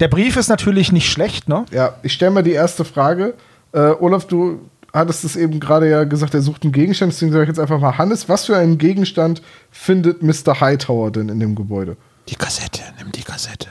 [0.00, 1.64] Der Brief ist natürlich nicht schlecht, ne?
[1.70, 3.34] Ja, ich stelle mal die erste Frage.
[3.72, 4.60] Äh, Olaf, du
[4.92, 7.78] hattest es eben gerade ja gesagt, er sucht einen Gegenstand, deswegen sage ich jetzt einfach
[7.78, 10.60] mal, Hannes, was für einen Gegenstand findet Mr.
[10.60, 11.96] Hightower denn in dem Gebäude?
[12.28, 13.68] Die Kassette, nimm die Kassette.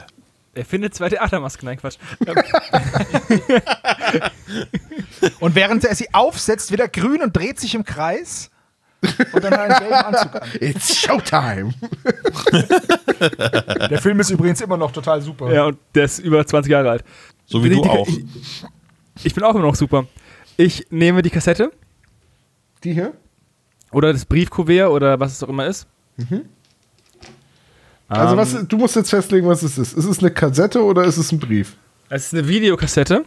[0.53, 1.97] Er findet zwei Theatermasken, nein, Quatsch.
[5.39, 8.49] Und während er sie aufsetzt, wird er grün und dreht sich im Kreis.
[9.33, 10.49] Und dann einen gelben Anzug an.
[10.59, 11.73] It's Showtime!
[13.89, 15.51] Der Film ist übrigens immer noch total super.
[15.51, 17.03] ja, und der ist über 20 Jahre alt.
[17.45, 18.07] So wie Bin du ich- auch.
[18.07, 20.05] Ich, ich bin auch immer noch super.
[20.57, 21.71] Ich nehme die Kassette
[22.83, 23.13] Die hier?
[23.91, 25.87] oder das Briefkuvert oder was es auch immer ist.
[28.12, 29.93] Also Ähm, was, du musst jetzt festlegen, was es ist.
[29.97, 31.76] Ist es eine Kassette oder ist es ein Brief?
[32.10, 33.24] Es ist eine Videokassette.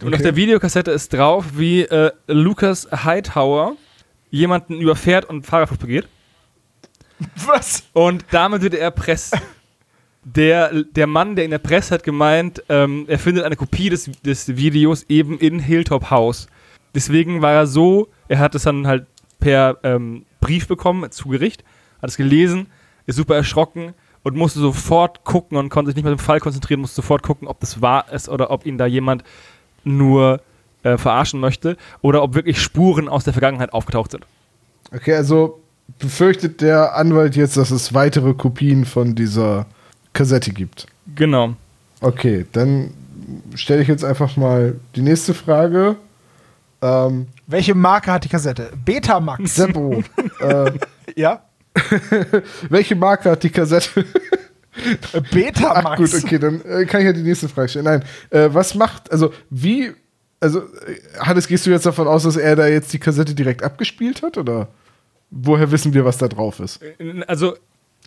[0.00, 0.14] Und Okay.
[0.16, 3.76] auf der Videokassette ist drauf, wie äh, Lucas Hightower
[4.30, 6.06] jemanden überfährt und Fahrerflucht begeht.
[7.46, 7.84] Was?
[7.92, 9.36] Und damit wird er erpresst.
[10.24, 14.56] Der, der Mann, der ihn erpresst hat, gemeint, ähm, er findet eine Kopie des, des
[14.56, 16.46] Videos eben in Hilltop House.
[16.94, 19.06] Deswegen war er so, er hat es dann halt
[19.40, 21.64] per ähm, Brief bekommen zu Gericht,
[22.00, 22.66] hat es gelesen,
[23.06, 26.40] ist super erschrocken und musste sofort gucken und konnte sich nicht mehr auf den Fall
[26.40, 29.24] konzentrieren, musste sofort gucken, ob das wahr ist oder ob ihn da jemand
[29.84, 30.40] nur
[30.82, 34.26] äh, verarschen möchte oder ob wirklich Spuren aus der Vergangenheit aufgetaucht sind.
[34.94, 35.60] Okay, also
[35.98, 39.66] befürchtet der Anwalt jetzt, dass es weitere Kopien von dieser
[40.12, 40.86] Kassette gibt.
[41.14, 41.54] Genau.
[42.00, 42.92] Okay, dann
[43.54, 45.96] stelle ich jetzt einfach mal die nächste Frage.
[46.80, 48.70] Ähm, Welche Marke hat die Kassette?
[48.84, 49.54] Betamax.
[49.54, 50.02] Seppo,
[50.40, 50.72] äh,
[51.16, 51.42] ja?
[52.68, 54.04] welche Marke hat die Kassette?
[55.12, 55.84] Äh, Betamax.
[55.84, 57.84] Ach gut, okay, dann äh, kann ich ja die nächste Frage stellen.
[57.84, 59.92] Nein, äh, was macht, also wie,
[60.40, 63.62] also äh, Hannes, gehst du jetzt davon aus, dass er da jetzt die Kassette direkt
[63.62, 64.68] abgespielt hat oder
[65.30, 66.80] woher wissen wir, was da drauf ist?
[67.26, 67.56] Also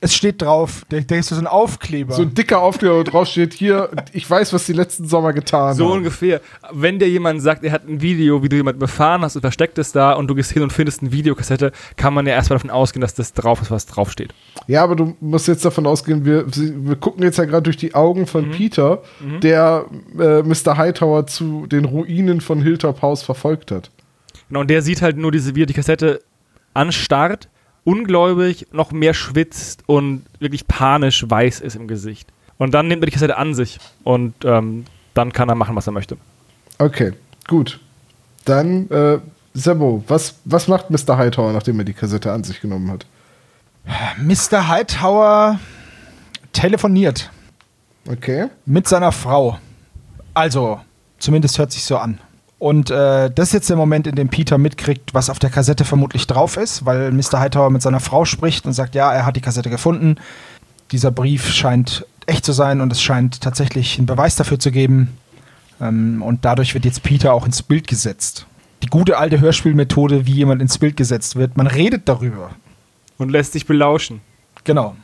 [0.01, 2.13] Es steht drauf, da, da ist so ein Aufkleber.
[2.13, 5.73] So ein dicker Aufkleber, wo drauf steht, hier, ich weiß, was die letzten Sommer getan
[5.73, 5.99] So haben.
[5.99, 6.41] ungefähr.
[6.71, 9.77] Wenn dir jemand sagt, er hat ein Video, wie du jemanden befahren hast und versteckt
[9.77, 12.71] es da und du gehst hin und findest eine Videokassette, kann man ja erstmal davon
[12.71, 14.33] ausgehen, dass das drauf ist, was draufsteht.
[14.67, 17.95] Ja, aber du musst jetzt davon ausgehen, wir, wir gucken jetzt ja gerade durch die
[17.95, 19.01] Augen von Peter,
[19.41, 19.85] der
[20.19, 20.77] äh, Mr.
[20.77, 23.91] Hightower zu den Ruinen von Hilltop House verfolgt hat.
[24.49, 26.21] Genau, und der sieht halt nur diese, wie er die Kassette
[26.73, 27.47] anstarrt,
[27.85, 32.27] ungläubig, noch mehr schwitzt und wirklich panisch weiß ist im Gesicht.
[32.57, 35.87] Und dann nimmt er die Kassette an sich und ähm, dann kann er machen, was
[35.87, 36.17] er möchte.
[36.79, 37.13] Okay,
[37.47, 37.79] gut.
[38.43, 39.19] Dann, äh,
[39.53, 41.17] Sebo, was, was macht Mr.
[41.17, 43.05] Hightower, nachdem er die Kassette an sich genommen hat?
[44.21, 44.67] Mr.
[44.67, 45.59] Hightower
[46.51, 47.29] telefoniert
[48.09, 48.47] Okay.
[48.65, 49.59] mit seiner Frau.
[50.33, 50.79] Also,
[51.19, 52.19] zumindest hört sich so an.
[52.57, 55.83] Und äh, das ist jetzt der Moment, in dem Peter mitkriegt, was auf der Kassette
[55.83, 57.39] vermutlich drauf ist, weil Mr.
[57.39, 60.15] Hightower mit seiner Frau spricht und sagt, ja, er hat die Kassette gefunden.
[60.91, 65.17] Dieser Brief scheint echt zu sein und es scheint tatsächlich einen Beweis dafür zu geben.
[65.81, 68.45] Ähm, und dadurch wird jetzt Peter auch ins Bild gesetzt.
[68.83, 71.57] Die gute alte Hörspielmethode, wie jemand ins Bild gesetzt wird.
[71.57, 72.51] Man redet darüber.
[73.17, 74.21] Und lässt sich belauschen.
[74.63, 74.95] Genau.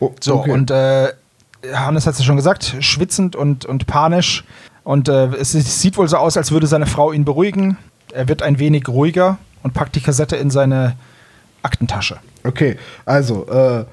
[0.00, 0.50] Oh, So, okay.
[0.52, 1.08] und äh,
[1.72, 4.44] Hannes hat es ja schon gesagt, schwitzend und, und panisch.
[4.84, 7.78] Und äh, es, sieht wohl so aus, als würde seine Frau ihn beruhigen.
[8.12, 10.96] Er wird ein wenig ruhiger und packt die Kassette in seine
[11.62, 12.18] Aktentasche.
[12.44, 13.84] Okay, also, äh,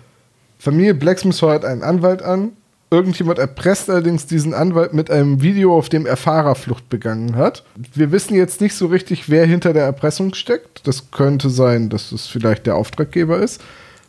[0.60, 2.52] Familie Blacksmith heuert einen Anwalt an.
[2.92, 7.64] Irgendjemand erpresst allerdings diesen Anwalt mit einem Video, auf dem er Fahrerflucht begangen hat.
[7.96, 10.86] Wir wissen jetzt nicht so richtig, wer hinter der Erpressung steckt.
[10.86, 13.62] Das könnte sein, dass es vielleicht der Auftraggeber ist,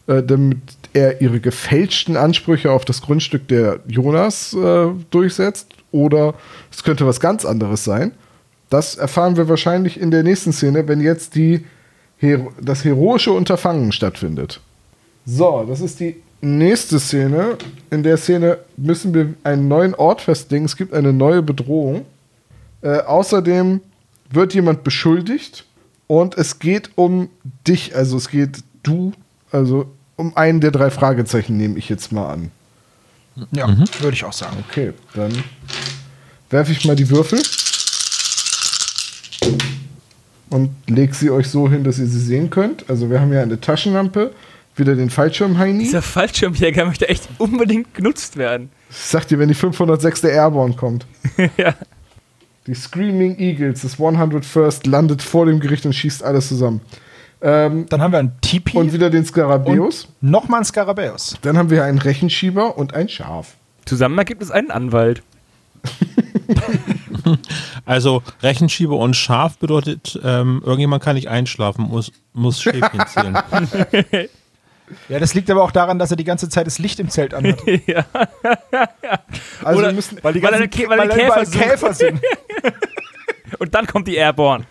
[0.09, 0.59] äh, damit
[0.93, 5.69] er ihre gefälschten Ansprüche auf das Grundstück der Jonas äh, durchsetzt.
[5.93, 6.35] Oder
[6.73, 8.13] es könnte was ganz anderes sein.
[8.71, 11.65] Das erfahren wir wahrscheinlich in der nächsten Szene, wenn jetzt die
[12.17, 14.61] Hero das heroische Unterfangen stattfindet.
[15.27, 17.59] So, das ist die nächste Szene.
[17.91, 20.65] In der Szene müssen wir einen neuen Ort festlegen.
[20.65, 22.07] Es gibt eine neue Bedrohung.
[22.81, 23.81] Äh, außerdem
[24.31, 25.67] wird jemand beschuldigt
[26.07, 27.29] und es geht um
[27.67, 29.13] dich, also es geht du,
[29.51, 32.51] also um einen der drei Fragezeichen nehme ich jetzt mal an.
[33.53, 33.69] Ja,
[34.01, 34.57] würde ich auch sagen.
[34.69, 35.33] Okay, dann
[36.51, 37.41] werfe ich mal die Würfel
[40.51, 42.89] und lege sie euch so hin, dass ihr sie sehen könnt.
[42.89, 44.33] Also wir haben hier eine Taschenlampe,
[44.77, 45.85] wieder den Fallschirm Heini.
[45.85, 48.71] Dieser Fallschirmjäger möchte echt unbedingt genutzt werden.
[48.91, 50.25] Ich sag dir, wenn die 506.
[50.25, 51.07] Airborne kommt.
[51.57, 51.75] ja.
[52.67, 56.81] Die Screaming Eagles, das 101st, landet vor dem Gericht und schießt alles zusammen.
[57.43, 60.09] Ähm, Dann haben wir ein Tipi und wieder den Skarabäus.
[60.21, 61.37] nochmal ein Skarabäus.
[61.43, 63.55] Dann haben wir einen Rechenschieber und ein Schaf.
[63.85, 65.23] Zusammen ergibt es einen Anwalt.
[67.85, 73.39] Also Rechenschieber und Schaf bedeutet, ähm, irgendjemand kann nicht einschlafen, muss, muss Schäfchen zählen.
[75.09, 77.35] Ja, das liegt aber auch daran, dass er die ganze Zeit das Licht im Zelt
[77.35, 77.61] anhat.
[79.65, 81.61] Also Oder- wir müssen, Weil die Weil ganzen er- weil er weil Käfer überall sucht.
[81.63, 82.21] Käfer sind.
[83.59, 84.65] Und dann kommt die Airborne.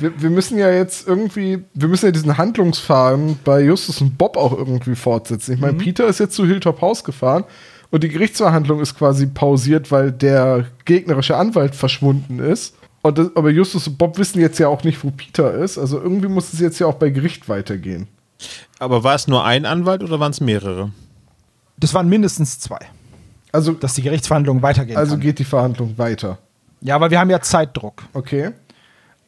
[0.00, 4.36] Wir, wir müssen ja jetzt irgendwie, wir müssen ja diesen Handlungsfaden bei Justus und Bob
[4.36, 5.54] auch irgendwie fortsetzen.
[5.54, 7.44] Ich meine, Peter ist jetzt zu Hilltop House gefahren
[7.90, 12.74] und die Gerichtsverhandlung ist quasi pausiert, weil der gegnerische Anwalt verschwunden ist.
[13.02, 15.78] Und das, aber Justus und Bob wissen jetzt ja auch nicht, wo Peter ist.
[15.78, 18.08] Also irgendwie muss es jetzt ja auch bei Gericht weitergehen.
[18.78, 20.92] Aber war es nur ein Anwalt oder waren es mehrere?
[21.78, 22.78] Das waren mindestens zwei,
[23.52, 25.20] Also, dass die Gerichtsverhandlung weitergehen also kann.
[25.20, 26.38] geht die Verhandlung weiter.
[26.80, 28.02] Ja, weil wir haben ja Zeitdruck.
[28.14, 28.52] Okay.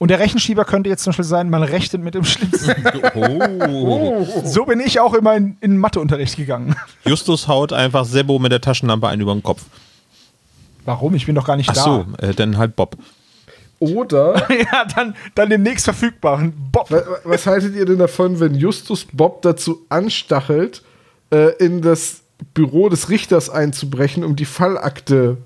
[0.03, 2.71] Und der Rechenschieber könnte jetzt zum Beispiel sein, man rechnet mit dem Schlimmsten.
[3.15, 4.27] Oh.
[4.45, 6.75] so bin ich auch immer in, in Matheunterricht gegangen.
[7.05, 9.63] Justus haut einfach Sebo mit der Taschenlampe einen über den Kopf.
[10.87, 11.15] Warum?
[11.15, 11.83] Ich bin doch gar nicht Ach da.
[11.83, 12.97] so, äh, dann halt Bob.
[13.79, 16.91] Oder ja, dann, dann demnächst verfügbaren Bob.
[16.91, 20.83] Wa- Was haltet ihr denn davon, wenn Justus Bob dazu anstachelt,
[21.31, 22.23] äh, in das
[22.55, 25.37] Büro des Richters einzubrechen, um die Fallakte,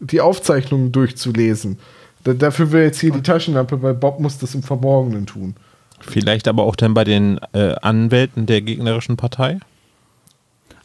[0.00, 1.78] die Aufzeichnungen durchzulesen?
[2.24, 5.54] Da, dafür wäre jetzt hier die Taschenlampe, weil Bob muss das im Verborgenen tun.
[6.00, 9.58] Vielleicht aber auch dann bei den äh, Anwälten der gegnerischen Partei.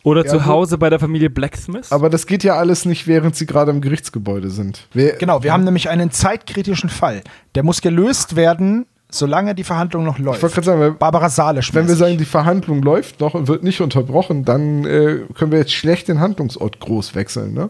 [0.03, 1.91] Oder Ja, zu Hause bei der Familie Blacksmith.
[1.91, 4.87] Aber das geht ja alles nicht, während sie gerade im Gerichtsgebäude sind.
[4.93, 7.23] Wer, Genau, wir haben nämlich einen zeitkritischen Fall.
[7.55, 10.53] Der muss gelöst werden, solange die Verhandlung noch Ich wollte läuft.
[10.55, 11.73] gerade sagen, wenn, Barbara Salisch.
[11.73, 15.59] wenn wir sagen, die Verhandlung läuft noch und wird nicht unterbrochen, dann äh, können wir
[15.59, 17.69] jetzt schlecht den Handlungsort groß wechseln, ne?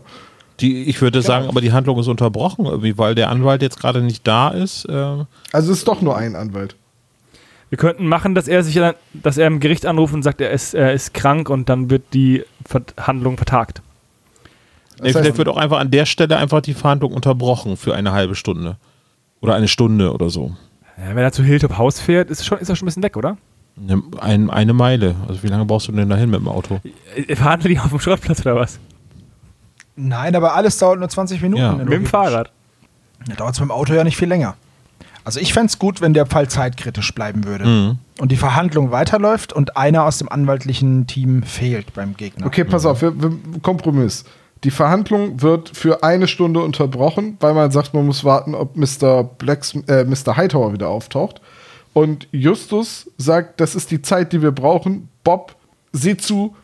[0.59, 4.01] Die, ich würde sagen, aber die Handlung ist unterbrochen, irgendwie, weil der Anwalt jetzt gerade
[4.01, 4.85] nicht da ist.
[4.85, 4.93] Äh,
[5.51, 6.75] Also es ist doch nur ein Anwalt.
[7.69, 10.51] Wir könnten machen, dass er sich dann, dass er im Gericht anruft und sagt, er
[10.51, 13.81] ist, er ist krank und dann wird die Verhandlung vertagt.
[15.01, 18.11] nee, heißt- vielleicht wird auch einfach an der Stelle einfach die Verhandlung unterbrochen für eine
[18.13, 18.77] halbe Stunde.
[19.41, 20.55] Oder eine Stunde oder so.
[20.97, 23.15] Ja, wenn er zu Hilltop Haus fährt, ist, schon, ist er schon ein bisschen weg,
[23.17, 23.37] oder?
[23.79, 25.15] Eine, ein, eine Meile.
[25.27, 26.79] Also wie lange brauchst du denn dahin mit dem Auto?
[27.15, 28.79] Äh, Verhandeln die auf dem Schrottplatz oder was?
[29.97, 31.61] Nein, aber alles dauert nur 20 Minuten.
[31.61, 31.73] Ja.
[31.73, 32.05] Mit dem.
[32.05, 32.51] Fahrrad.
[33.27, 34.55] Da dauert es beim Auto ja nicht viel länger.
[35.25, 37.65] Also ich fände es gut, wenn der Fall zeitkritisch bleiben würde.
[37.65, 37.97] Mhm.
[38.19, 42.45] Und die Verhandlung weiterläuft und einer aus dem anwaltlichen Team fehlt beim Gegner.
[42.45, 43.31] Okay, pass auf, wir, wir,
[43.61, 44.23] Kompromiss.
[44.63, 49.23] Die Verhandlung wird für eine Stunde unterbrochen, weil man sagt, man muss warten, ob Mr.
[49.23, 50.37] Blacks, äh, Mr.
[50.37, 51.41] Hightower wieder auftaucht.
[51.93, 55.09] Und Justus sagt, das ist die Zeit, die wir brauchen.
[55.23, 55.55] Bob,
[55.91, 56.55] sieh zu,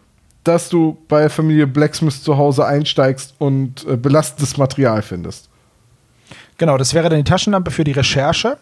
[0.44, 5.50] dass du bei Familie Blacksmith zu Hause einsteigst und äh, belastendes Material findest.
[6.58, 8.58] Genau, das wäre dann die Taschenlampe für die Recherche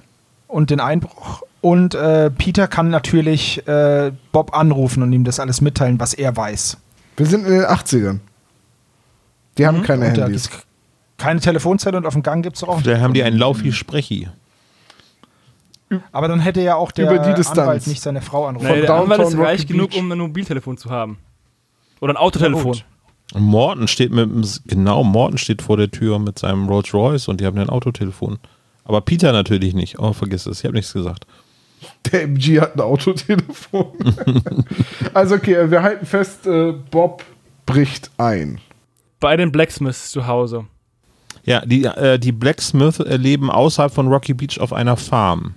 [0.47, 1.43] und den Einbruch.
[1.61, 6.35] Und äh, Peter kann natürlich äh, Bob anrufen und ihm das alles mitteilen, was er
[6.35, 6.77] weiß.
[7.17, 8.19] Wir sind in den 80ern.
[9.57, 10.49] Die haben keine und Handys.
[11.17, 12.81] keine Telefonzelle und auf dem Gang gibt es auch.
[12.81, 14.29] Da haben die einen Laufi-Sprechi.
[16.11, 17.59] Aber dann hätte ja auch der Über die Distanz.
[17.59, 18.67] Anwalt nicht seine Frau anrufen.
[18.67, 21.17] Nee, der Anwalt ist reich genug, um ein Mobiltelefon zu haben.
[22.01, 22.81] Oder ein Autotelefon.
[23.33, 27.29] Und Morton steht mit dem, genau, Morton steht vor der Tür mit seinem Rolls Royce
[27.29, 28.39] und die haben ein Autotelefon.
[28.83, 29.99] Aber Peter natürlich nicht.
[29.99, 31.25] Oh, vergiss es, ich habe nichts gesagt.
[32.11, 33.85] Der MG hat ein Autotelefon.
[35.13, 37.23] also okay, wir halten fest, äh, Bob
[37.65, 38.59] bricht ein.
[39.19, 40.65] Bei den Blacksmiths zu Hause.
[41.43, 45.55] Ja, die, äh, die Blacksmith leben außerhalb von Rocky Beach auf einer Farm.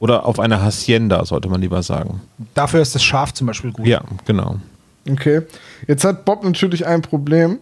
[0.00, 2.20] Oder auf einer Hacienda, sollte man lieber sagen.
[2.54, 3.86] Dafür ist das Schaf zum Beispiel gut.
[3.86, 4.60] Ja, genau.
[5.08, 5.42] Okay.
[5.86, 7.58] Jetzt hat Bob natürlich ein Problem.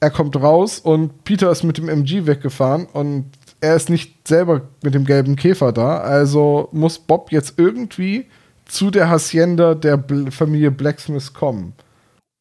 [0.00, 3.26] Er kommt raus und Peter ist mit dem MG weggefahren und
[3.60, 5.98] er ist nicht selber mit dem gelben Käfer da.
[5.98, 8.26] Also muss Bob jetzt irgendwie
[8.66, 11.72] zu der Hacienda der Bl Familie Blacksmith kommen.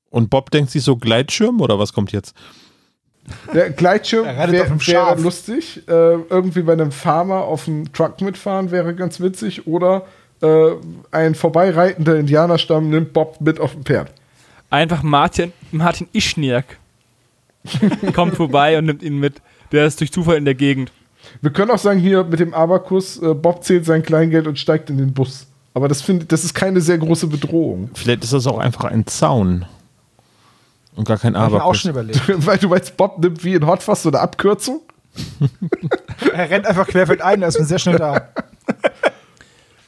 [0.09, 2.35] Und Bob denkt sich so Gleitschirm oder was kommt jetzt?
[3.53, 5.21] Der Gleitschirm wär, wäre Schaf.
[5.21, 5.87] lustig.
[5.87, 9.65] Äh, irgendwie bei einem Farmer auf dem Truck mitfahren wäre ganz witzig.
[9.65, 10.05] Oder
[10.41, 10.71] äh,
[11.11, 14.11] ein vorbeireitender Indianerstamm nimmt Bob mit auf dem Pferd.
[14.73, 16.79] Einfach Martin, Martin Ischniak
[18.15, 19.39] kommt vorbei und nimmt ihn mit.
[19.71, 20.91] Der ist durch Zufall in der Gegend.
[21.43, 24.89] Wir können auch sagen, hier mit dem Abakus, äh, Bob zählt sein Kleingeld und steigt
[24.89, 25.45] in den Bus.
[25.75, 27.91] Aber das, find, das ist keine sehr große Bedrohung.
[27.93, 29.65] Vielleicht ist das auch einfach ein Zaun.
[30.95, 31.81] Und gar kein Hab ich mir auch Abakus.
[31.81, 32.21] schon überlegt.
[32.47, 34.81] Weil du meinst, Bob nimmt wie in Hot Fuzz so eine Abkürzung?
[36.33, 38.29] er rennt einfach querfeldein, da ist man sehr schnell da.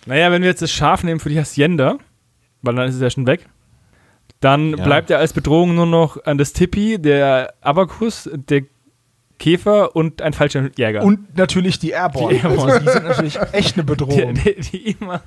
[0.05, 1.97] Naja, wenn wir jetzt das Schaf nehmen für die Hacienda,
[2.61, 3.47] weil dann ist es ja schon weg,
[4.41, 4.83] dann Ja.
[4.83, 8.63] bleibt ja als Bedrohung nur noch an das Tippi, der Abakus, der
[9.37, 11.03] Käfer und ein Fallschirmjäger.
[11.03, 12.35] Und natürlich die Airborne.
[12.37, 12.79] Die Airborne.
[12.79, 14.33] Die sind natürlich echt eine die, Bedrohung.
[14.35, 15.21] die, die immer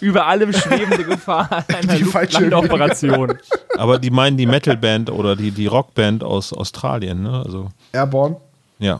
[0.00, 2.04] über allem schwebende Gefahr einer Die.
[2.42, 3.34] Landoperation.
[3.78, 7.42] Aber die meinen die Metalband oder die, die Rockband aus Australien, ne?
[7.44, 8.36] Also, Airborne.
[8.78, 8.98] ja.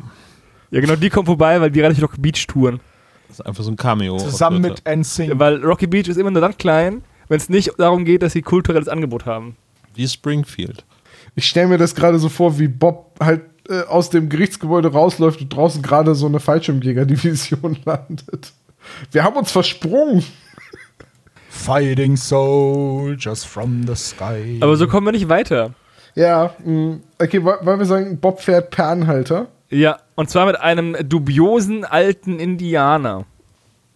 [0.70, 2.80] Ja, genau, die kommen vorbei, weil die relativ Rocky Beach touren.
[3.28, 4.16] Das ist einfach so ein Cameo.
[4.18, 5.38] Zusammen mit NSYNC.
[5.38, 8.42] Weil Rocky Beach ist immer nur dann klein, wenn es nicht darum geht, dass sie
[8.42, 9.56] kulturelles Angebot haben.
[9.94, 10.84] Wie Springfield.
[11.34, 15.40] Ich stelle mir das gerade so vor, wie Bob halt äh, aus dem Gerichtsgebäude rausläuft
[15.40, 18.52] und draußen gerade so eine Fallschirmjäger-Division landet.
[19.12, 20.24] Wir haben uns versprungen.
[21.48, 24.58] Fighting Soldiers from the Sky.
[24.60, 25.70] Aber so kommen wir nicht weiter.
[26.14, 29.46] Ja, mh, okay, wo- wollen wir sagen, Bob fährt per Anhalter?
[29.70, 33.24] Ja, und zwar mit einem dubiosen alten Indianer.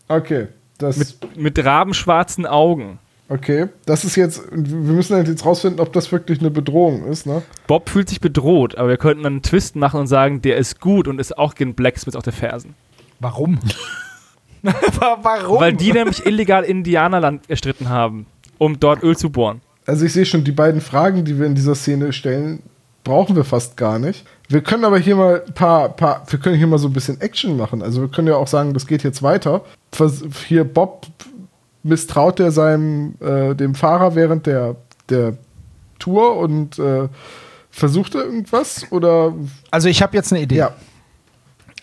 [0.08, 2.98] Okay, das, Mit, mit rabenschwarzen Augen.
[3.28, 7.26] Okay, das ist jetzt, wir müssen halt jetzt rausfinden, ob das wirklich eine Bedrohung ist,
[7.26, 7.42] ne?
[7.66, 10.80] Bob fühlt sich bedroht, aber wir könnten dann einen Twist machen und sagen, der ist
[10.80, 12.74] gut und ist auch gegen Blacksmith auf der Fersen.
[13.20, 13.58] Warum?
[14.62, 15.60] Wa- Warum?
[15.60, 18.26] Weil die nämlich illegal Indianerland erstritten haben,
[18.58, 19.60] um dort Öl zu bohren.
[19.86, 22.62] Also ich sehe schon, die beiden Fragen, die wir in dieser Szene stellen,
[23.04, 24.26] brauchen wir fast gar nicht.
[24.48, 27.20] Wir können aber hier mal ein paar, paar, wir können hier mal so ein bisschen
[27.20, 27.82] Action machen.
[27.82, 29.62] Also wir können ja auch sagen, das geht jetzt weiter.
[30.46, 31.06] Hier Bob
[31.88, 34.76] misstraut er seinem, äh, dem Fahrer während der,
[35.08, 35.34] der
[35.98, 37.08] Tour und äh,
[37.70, 39.34] versucht er irgendwas oder
[39.70, 40.56] also ich habe jetzt eine Idee.
[40.56, 40.70] ja,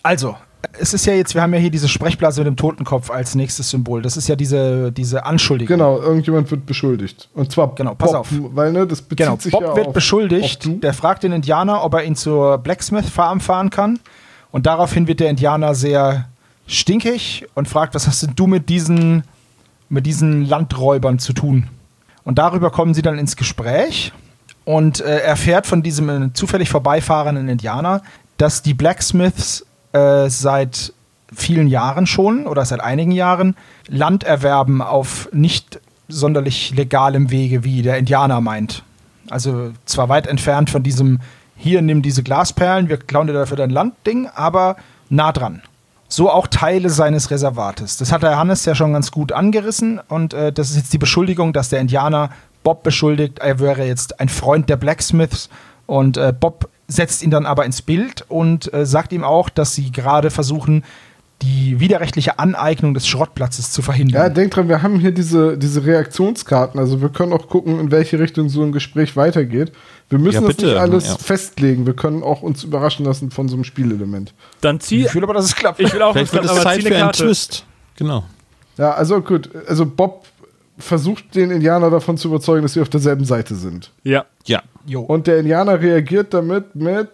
[0.02, 0.36] Also,
[0.78, 3.70] es ist ja jetzt, wir haben ja hier diese Sprechblase mit dem Totenkopf als nächstes
[3.70, 4.02] Symbol.
[4.02, 5.76] Das ist ja diese, diese Anschuldigung.
[5.76, 7.28] genau, irgendjemand wird beschuldigt.
[7.34, 8.28] Und zwar Genau, pass Bob, auf.
[8.52, 10.66] weil ne, das bezieht Genau, sich Bob ja wird auf, beschuldigt.
[10.66, 10.80] auf.
[10.80, 14.00] Der fragt den Indianer, ob er ihn zur Blacksmith Farm fahren kann.
[14.50, 16.28] Und daraufhin wird der Indianer sehr
[16.66, 19.22] stinkig und fragt, was hast denn du mit diesen,
[19.88, 21.68] mit diesen Landräubern zu tun?
[22.24, 24.12] Und darüber kommen sie dann ins Gespräch
[24.64, 28.02] und äh, erfährt von diesem äh, zufällig vorbeifahrenden Indianer,
[28.36, 30.92] dass die Blacksmiths äh, seit
[31.32, 33.56] vielen Jahren schon oder seit einigen Jahren
[33.88, 38.82] Land erwerben auf nicht sonderlich legalem Wege, wie der Indianer meint.
[39.28, 41.20] Also zwar weit entfernt von diesem,
[41.56, 44.76] hier nimm diese Glasperlen, wir klauen dir dafür dein Land-Ding, aber
[45.08, 45.62] nah dran.
[46.16, 47.98] So auch Teile seines Reservates.
[47.98, 50.98] Das hat der Hannes ja schon ganz gut angerissen und äh, das ist jetzt die
[50.98, 52.30] Beschuldigung, dass der Indianer
[52.62, 55.50] Bob beschuldigt, er wäre jetzt ein Freund der Blacksmiths
[55.84, 59.74] und äh, Bob setzt ihn dann aber ins Bild und äh, sagt ihm auch, dass
[59.74, 60.84] sie gerade versuchen,
[61.42, 64.34] die widerrechtliche Aneignung des Schrottplatzes zu Ja, verhindern.
[64.34, 66.80] denk dran, wir haben hier diese, diese Reaktionskarten.
[66.80, 69.72] Also wir können auch gucken, in welche Richtung so ein Gespräch weitergeht.
[70.08, 71.16] Wir müssen Ja, das nicht alles ja.
[71.16, 71.84] festlegen.
[71.84, 74.32] Wir können auch uns überraschen lassen von so einem Spielelement.
[74.62, 75.04] Dann zieh.
[75.04, 75.78] ich will aber, dass es klappt.
[75.80, 77.12] Ich will auch Vielleicht wird es Zeit für eine einen.
[77.12, 77.64] Twist.
[77.96, 78.24] Genau.
[78.78, 79.50] Ja, also gut.
[79.68, 80.24] Also Bob
[80.78, 83.90] versucht den Indianer davon zu überzeugen, dass sie auf derselben Seite sind.
[84.04, 84.24] Ja.
[84.44, 84.62] Ja.
[84.86, 85.02] Jo.
[85.02, 87.08] Und der Indianer reagiert damit mit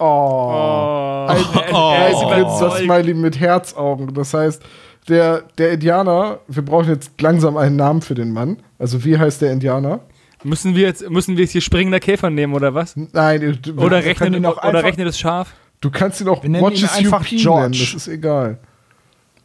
[0.00, 0.04] Oh.
[0.04, 1.88] Oh, Ein, Oh.
[1.90, 2.78] ein ist Grinser überzeugt.
[2.84, 4.12] Smiley mit Herzaugen.
[4.14, 4.62] Das heißt,
[5.08, 8.56] der, der Indianer, wir brauchen jetzt langsam einen Namen für den Mann.
[8.78, 10.00] Also wie heißt der Indianer?
[10.42, 12.96] Müssen wir jetzt, müssen wir jetzt hier springender Käfer nehmen oder was?
[12.96, 15.52] Nein, du, Oder rechnet, oder einfach- rechnet das scharf?
[15.82, 17.60] du kannst ihn auch Wir ihn einfach George.
[17.60, 18.58] nennen, das ist egal.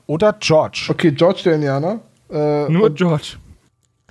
[0.08, 0.86] Oder George.
[0.90, 2.00] Okay, George der Indianer.
[2.32, 3.34] Äh, Nur George.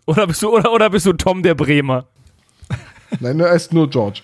[0.07, 2.05] Oder bist du, oder, oder bist du Tom der Bremer?
[3.21, 4.21] nein, er ist nur George.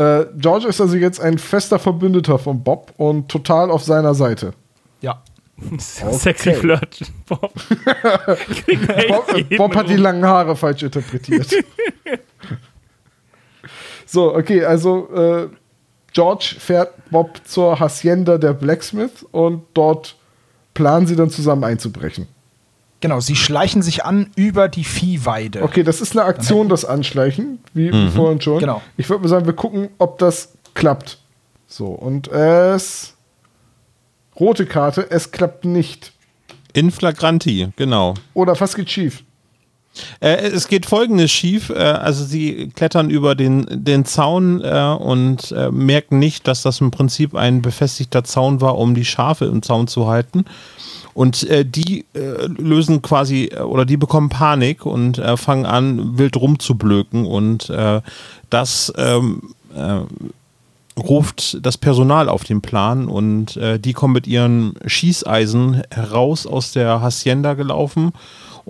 [0.00, 4.54] Äh, George ist also jetzt ein fester Verbündeter von Bob und total auf seiner Seite.
[5.02, 5.22] Ja.
[5.78, 7.00] Sexy Flirt.
[7.28, 7.52] Bob.
[9.08, 11.50] Bob, äh, Bob hat die langen Haare falsch interpretiert.
[14.06, 15.48] so, okay, also äh,
[16.14, 20.16] George fährt Bob zur Hacienda der Blacksmith und dort
[20.72, 22.26] planen sie dann zusammen einzubrechen.
[23.00, 25.62] Genau, sie schleichen sich an über die Viehweide.
[25.62, 28.58] Okay, das ist eine Aktion, das Anschleichen, wie, wie vorhin schon.
[28.58, 28.82] Genau.
[28.98, 31.18] Ich würde mal sagen, wir gucken, ob das klappt.
[31.66, 33.14] So, und es.
[34.38, 36.12] Rote Karte, es klappt nicht.
[36.72, 38.14] In flagranti, genau.
[38.34, 39.22] Oder was geht schief?
[40.20, 41.70] Äh, es geht folgendes schief.
[41.70, 46.80] Äh, also sie klettern über den, den Zaun äh, und äh, merken nicht, dass das
[46.80, 50.44] im Prinzip ein befestigter Zaun war, um die Schafe im Zaun zu halten.
[51.14, 56.18] Und äh, die äh, lösen quasi äh, oder die bekommen Panik und äh, fangen an,
[56.18, 57.26] wild rumzublöken.
[57.26, 58.00] Und äh,
[58.48, 60.00] das ähm, äh,
[61.00, 67.00] ruft das Personal auf den Plan und die kommen mit ihren Schießeisen heraus aus der
[67.00, 68.12] Hacienda gelaufen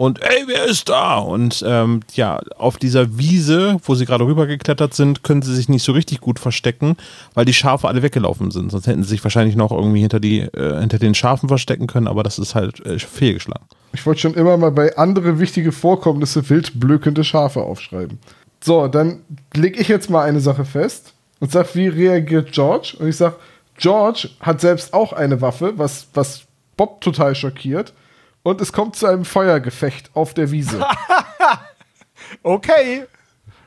[0.01, 1.19] und ey, wer ist da?
[1.19, 5.83] Und ähm, ja, auf dieser Wiese, wo sie gerade rübergeklettert sind, können sie sich nicht
[5.83, 6.97] so richtig gut verstecken,
[7.35, 8.71] weil die Schafe alle weggelaufen sind.
[8.71, 12.07] Sonst hätten sie sich wahrscheinlich noch irgendwie hinter, die, äh, hinter den Schafen verstecken können,
[12.07, 13.67] aber das ist halt äh, fehlgeschlagen.
[13.93, 18.21] Ich wollte schon immer mal bei andere wichtige Vorkommnisse wild blökende Schafe aufschreiben.
[18.65, 19.21] So, dann
[19.53, 22.97] lege ich jetzt mal eine Sache fest und sag, wie reagiert George?
[22.99, 23.35] Und ich sag,
[23.77, 26.45] George hat selbst auch eine Waffe, was, was
[26.79, 27.93] Bob total schockiert.
[28.43, 30.85] Und es kommt zu einem Feuergefecht auf der Wiese.
[32.43, 33.05] Okay.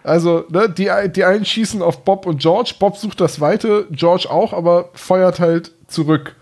[0.04, 2.76] Also, ne, die, die einen schießen auf Bob und George.
[2.80, 6.36] Bob sucht das Weite, George auch, aber feuert halt zurück.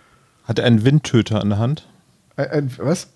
[0.45, 1.87] Hat er einen Windtöter in der Hand?
[2.35, 3.09] Ein, ein, was?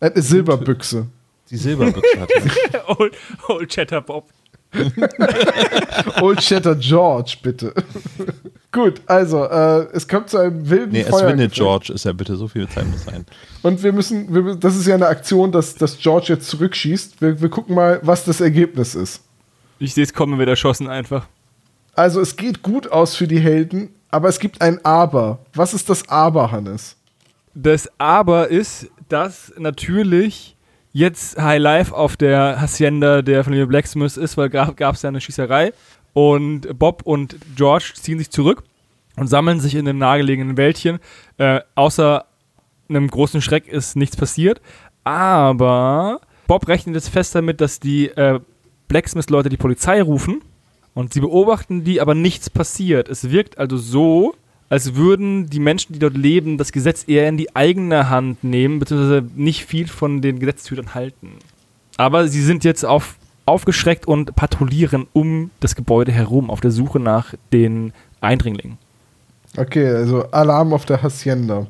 [0.00, 1.06] Eine Silberbüchse.
[1.50, 2.90] Die Silberbüchse hat er.
[3.00, 3.14] Old,
[3.48, 4.28] Old Chatter Bob.
[6.20, 7.74] Old Shatter George, bitte.
[8.72, 11.32] Gut, also, äh, es kommt zu einem wilden Nee, es Feuergefecht.
[11.32, 13.26] windet George, ist ja bitte, so viel Zeit muss sein.
[13.60, 17.20] Und wir müssen, wir, das ist ja eine Aktion, dass, dass George jetzt zurückschießt.
[17.20, 19.20] Wir, wir gucken mal, was das Ergebnis ist.
[19.78, 21.26] Ich sehe es kommen, wird erschossen einfach.
[21.94, 25.40] Also, es geht gut aus für die Helden, aber es gibt ein Aber.
[25.52, 26.96] Was ist das Aber, Hannes?
[27.54, 30.56] Das Aber ist, dass natürlich
[30.92, 35.20] jetzt High Life auf der Hacienda der Familie Blacksmith ist, weil gab es ja eine
[35.20, 35.72] Schießerei.
[36.12, 38.62] Und Bob und George ziehen sich zurück
[39.16, 40.98] und sammeln sich in einem nahegelegenen Wäldchen.
[41.38, 42.26] Äh, außer
[42.88, 44.60] einem großen Schreck ist nichts passiert.
[45.04, 48.40] Aber Bob rechnet jetzt fest damit, dass die äh,
[48.88, 50.42] Blacksmith-Leute die Polizei rufen.
[50.94, 53.08] Und sie beobachten die, aber nichts passiert.
[53.08, 54.34] Es wirkt also so,
[54.68, 58.78] als würden die Menschen, die dort leben, das Gesetz eher in die eigene Hand nehmen,
[58.78, 61.32] beziehungsweise nicht viel von den Gesetzeshütern halten.
[61.96, 67.00] Aber sie sind jetzt auf, aufgeschreckt und patrouillieren um das Gebäude herum, auf der Suche
[67.00, 68.78] nach den Eindringlingen.
[69.56, 71.66] Okay, also Alarm auf der Hacienda.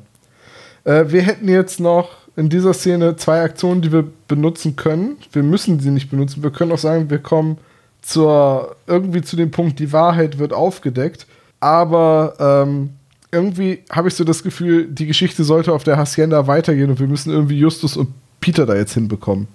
[0.83, 5.17] Äh, wir hätten jetzt noch in dieser Szene zwei Aktionen, die wir benutzen können.
[5.31, 6.43] Wir müssen sie nicht benutzen.
[6.43, 7.57] Wir können auch sagen, wir kommen
[8.01, 11.27] zur irgendwie zu dem Punkt, die Wahrheit wird aufgedeckt.
[11.59, 12.91] Aber ähm,
[13.31, 17.07] irgendwie habe ich so das Gefühl, die Geschichte sollte auf der Hacienda weitergehen und wir
[17.07, 18.09] müssen irgendwie Justus und
[18.39, 19.47] Peter da jetzt hinbekommen.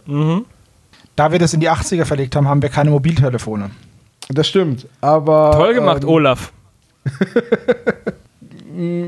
[1.18, 3.70] Da wir das in die 80er verlegt haben, haben wir keine Mobiltelefone.
[4.28, 5.50] Das stimmt, aber.
[5.52, 6.52] Toll gemacht, ähm, Olaf.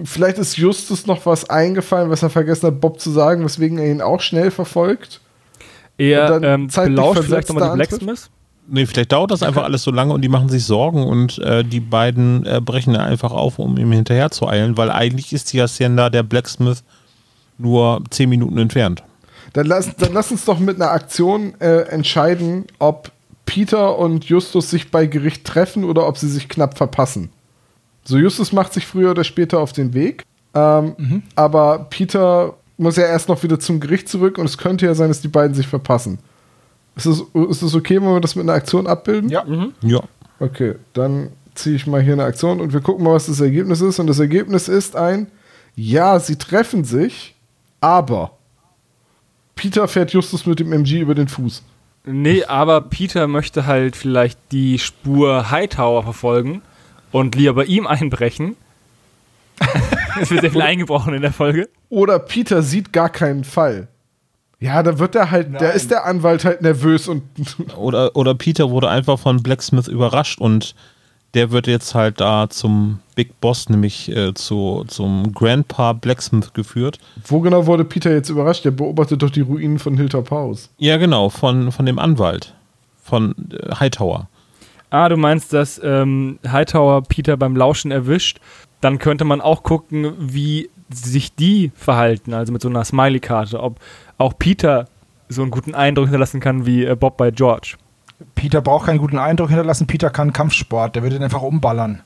[0.05, 3.89] Vielleicht ist Justus noch was eingefallen, was er vergessen hat, Bob zu sagen, weswegen er
[3.89, 5.21] ihn auch schnell verfolgt.
[5.99, 7.77] Er ähm, belauscht vielleicht nochmal die?
[7.77, 8.29] Blacksmith.
[8.67, 11.63] Nee, vielleicht dauert das einfach alles so lange und die machen sich Sorgen und äh,
[11.63, 15.63] die beiden äh, brechen einfach auf, um ihm hinterher zu eilen, weil eigentlich ist die
[15.63, 16.83] Hacienda der Blacksmith
[17.59, 19.05] nur zehn Minuten entfernt.
[19.53, 23.11] Dann lass, dann lass uns doch mit einer Aktion äh, entscheiden, ob
[23.47, 27.31] Peter und Justus sich bei Gericht treffen oder ob sie sich knapp verpassen.
[28.05, 30.25] So, Justus macht sich früher oder später auf den Weg,
[30.55, 34.95] ähm, aber Peter muss ja erst noch wieder zum Gericht zurück und es könnte ja
[34.95, 36.19] sein, dass die beiden sich verpassen.
[36.97, 39.31] Ist es, ist es okay, wenn wir das mit einer Aktion abbilden?
[39.31, 39.45] Ja.
[39.83, 40.01] Ja.
[40.39, 43.81] Okay, dann ziehe ich mal hier eine Aktion und wir gucken mal, was das Ergebnis
[43.81, 43.99] ist.
[43.99, 45.27] Und das Ergebnis ist ein,
[45.77, 47.35] ja, sie treffen sich,
[47.81, 48.33] aber
[49.61, 51.63] Peter fährt Justus mit dem MG über den Fuß.
[52.07, 56.63] Nee, aber Peter möchte halt vielleicht die Spur Hightower verfolgen
[57.13, 58.57] und lieber bei ihm einbrechen.
[60.19, 61.69] es wird sehr viel eingebrochen in der Folge.
[61.91, 63.89] Oder Peter sieht gar keinen Fall.
[64.61, 65.77] Ja, da wird er halt, da Nein.
[65.77, 67.23] ist der Anwalt halt nervös und
[67.77, 70.75] Oder, oder Peter wurde einfach von Blacksmith überrascht und
[71.35, 76.99] der wird jetzt halt da zum Big Boss, nämlich äh, zu, zum Grandpa Blacksmith geführt.
[77.27, 78.65] wo genau wurde Peter jetzt überrascht?
[78.65, 80.71] Der beobachtet doch die Ruinen von Hilltop House.
[80.79, 82.55] Ja, genau, von, von dem Anwalt.
[83.03, 84.29] Von äh, Hightower.
[84.91, 88.41] Ah, du meinst, dass ähm, Hightower Peter beim Lauschen erwischt.
[88.81, 93.61] Dann könnte man auch gucken, wie sich die verhalten, also mit so einer Smiley-Karte.
[93.61, 93.79] Ob
[94.19, 94.89] auch Peter
[95.29, 97.77] so einen guten Eindruck hinterlassen kann wie äh, Bob bei George.
[98.35, 99.87] Peter braucht keinen guten Eindruck hinterlassen.
[99.87, 100.95] Peter kann Kampfsport.
[100.97, 102.01] Der würde ihn einfach umballern.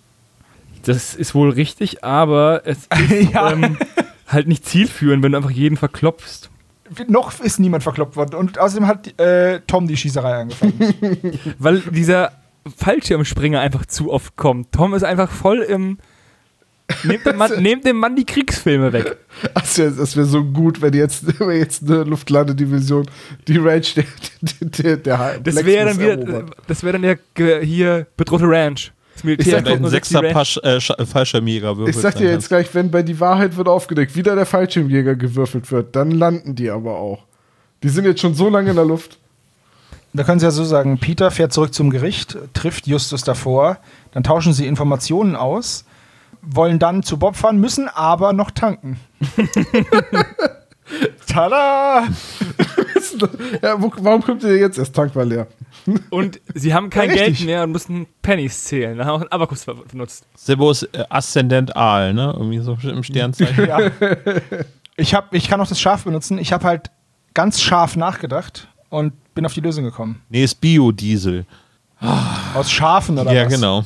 [0.85, 3.51] Das ist wohl richtig, aber es ist Ja.
[3.53, 3.77] ähm,
[4.29, 6.51] halt nicht zielführend, wenn du einfach jeden verklopfst.
[7.09, 8.35] Noch ist niemand verkloppt worden.
[8.35, 11.39] Und außerdem hat äh, Tom die Schießerei angefangen.
[11.59, 12.33] Weil dieser
[12.77, 14.73] Fallschirmspringer einfach zu oft kommt.
[14.73, 15.99] Tom ist einfach voll im.
[17.03, 19.17] Nehmt dem Mann, nehmt dem Mann die Kriegsfilme weg.
[19.55, 23.07] Das wäre das wär so gut, wenn jetzt, wenn jetzt eine Luftlandedivision
[23.49, 24.05] die Ranch der,
[24.61, 26.45] der, der, der Das wäre dann wieder.
[26.67, 28.93] Das wäre dann ja hier bedrohte Ranch.
[29.15, 30.23] Das Ich Militär sag kommt Ein sechster.
[30.23, 33.69] Pasch, äh, Sch- Fallschirmjäger würfelt Ich sag dir jetzt gleich, wenn bei die Wahrheit wird
[33.69, 37.25] aufgedeckt, wieder der Fallschirmjäger gewürfelt wird, dann landen die aber auch.
[37.83, 39.19] Die sind jetzt schon so lange in der Luft.
[40.15, 43.79] Da können Sie ja so sagen, Peter fährt zurück zum Gericht, trifft Justus davor,
[44.13, 45.85] dann tauschen sie Informationen aus.
[46.47, 48.99] Wollen dann zu Bob fahren, müssen aber noch tanken.
[51.27, 52.05] Tada!
[53.63, 54.95] Ja, wo, warum kommt ihr jetzt erst?
[54.95, 55.47] Tank war leer.
[56.11, 58.97] Und sie haben kein Ja, Geld mehr und müssen Pennies zählen.
[58.97, 60.25] Dann haben auch einen Abakus benutzt.
[60.35, 62.33] Sebo ist äh, Aszendent Aal, ne?
[62.37, 63.67] Irgendwie so im Sternzeichen.
[63.67, 63.91] Ja.
[64.97, 66.39] Ich, hab, ich kann auch das Schaf benutzen.
[66.39, 66.91] Ich habe halt
[67.35, 70.23] ganz scharf nachgedacht und bin auf die Lösung gekommen.
[70.29, 71.47] nee, ist Biodiesel.
[72.55, 73.53] Aus Schafen oder ja, was?
[73.53, 73.85] genau.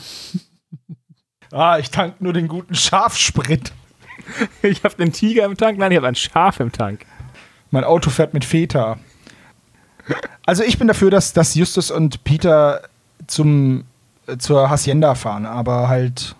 [1.50, 3.72] Ah, ich tank nur den guten Schafsprit.
[4.62, 5.78] Ich habe einen Tiger im Tank.
[5.78, 7.06] Nein, ich habe ein Schaf im Tank.
[7.70, 8.98] Mein Auto fährt mit Feta.
[10.44, 12.82] Also ich bin dafür, dass, dass Justus und Peter
[13.26, 13.84] zum,
[14.26, 16.34] äh, zur Hacienda fahren, aber halt,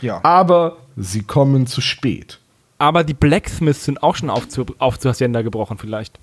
[0.00, 0.20] ja.
[0.24, 2.40] Aber sie kommen zu spät.
[2.78, 6.18] Aber die Blacksmiths sind auch schon auf zu, auf zu Hacienda gebrochen, vielleicht.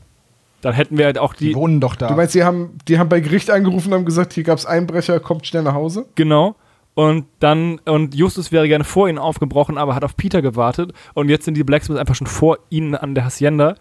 [0.61, 1.55] Dann hätten wir halt auch Die die.
[1.55, 2.07] wohnen doch da.
[2.09, 4.65] Du meinst, die haben, die haben bei Gericht angerufen und haben gesagt, hier gab es
[4.65, 6.05] Einbrecher, kommt schnell nach Hause?
[6.15, 6.55] Genau.
[7.00, 10.91] Und dann, und Justus wäre gerne vor ihnen aufgebrochen, aber hat auf Peter gewartet.
[11.14, 13.76] Und jetzt sind die Blacksmiths einfach schon vor ihnen an der Hacienda.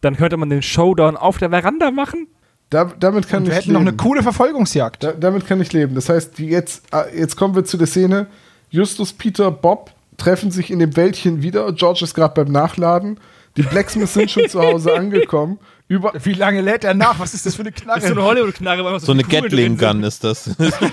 [0.00, 2.28] Dann könnte man den Showdown auf der Veranda machen.
[2.70, 3.88] Da, damit kann und wir ich hätten noch leben.
[3.88, 5.04] eine coole Verfolgungsjagd.
[5.04, 5.94] Da, damit kann ich leben.
[5.94, 8.26] Das heißt, jetzt, ah, jetzt kommen wir zu der Szene.
[8.70, 11.70] Justus, Peter, Bob treffen sich in dem Wäldchen wieder.
[11.74, 13.20] George ist gerade beim Nachladen.
[13.58, 15.58] Die Blacksmiths sind schon zu Hause angekommen.
[15.92, 17.18] Über, Wie lange lädt er nach?
[17.20, 18.26] Was ist das für eine Das ist so eine Knarre?
[18.26, 20.48] Hollywood-Knarre, weil So eine Gatling-Gun ist das.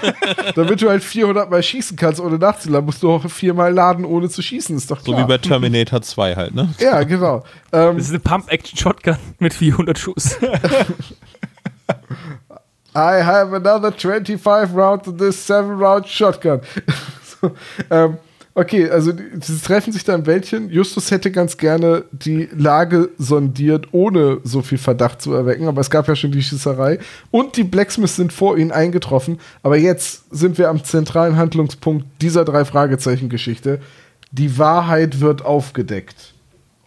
[0.55, 4.27] damit du halt 400 Mal schießen kannst, ohne nachzuladen, musst du auch viermal laden, ohne
[4.27, 4.75] zu schießen.
[4.75, 5.23] Ist doch so klar.
[5.23, 6.67] wie bei Terminator 2 halt, ne?
[6.81, 7.45] ja, genau.
[7.71, 10.37] Ähm, Das ist eine Pump-Action-Shotgun mit 400 Schuss.
[12.93, 16.59] I have another 25 round to this 7 round shotgun.
[17.41, 17.51] so,
[17.89, 18.17] ähm,
[18.59, 20.69] okay, also sie treffen sich da im Wäldchen.
[20.69, 25.89] Justus hätte ganz gerne die Lage sondiert, ohne so viel Verdacht zu erwecken, aber es
[25.89, 26.99] gab ja schon die Schießerei.
[27.31, 29.39] Und die Blacksmiths sind vor ihnen eingetroffen.
[29.63, 33.79] Aber jetzt sind wir am zentralen Handlungspunkt dieser drei Fragezeichen-Geschichte.
[34.31, 36.33] Die Wahrheit wird aufgedeckt.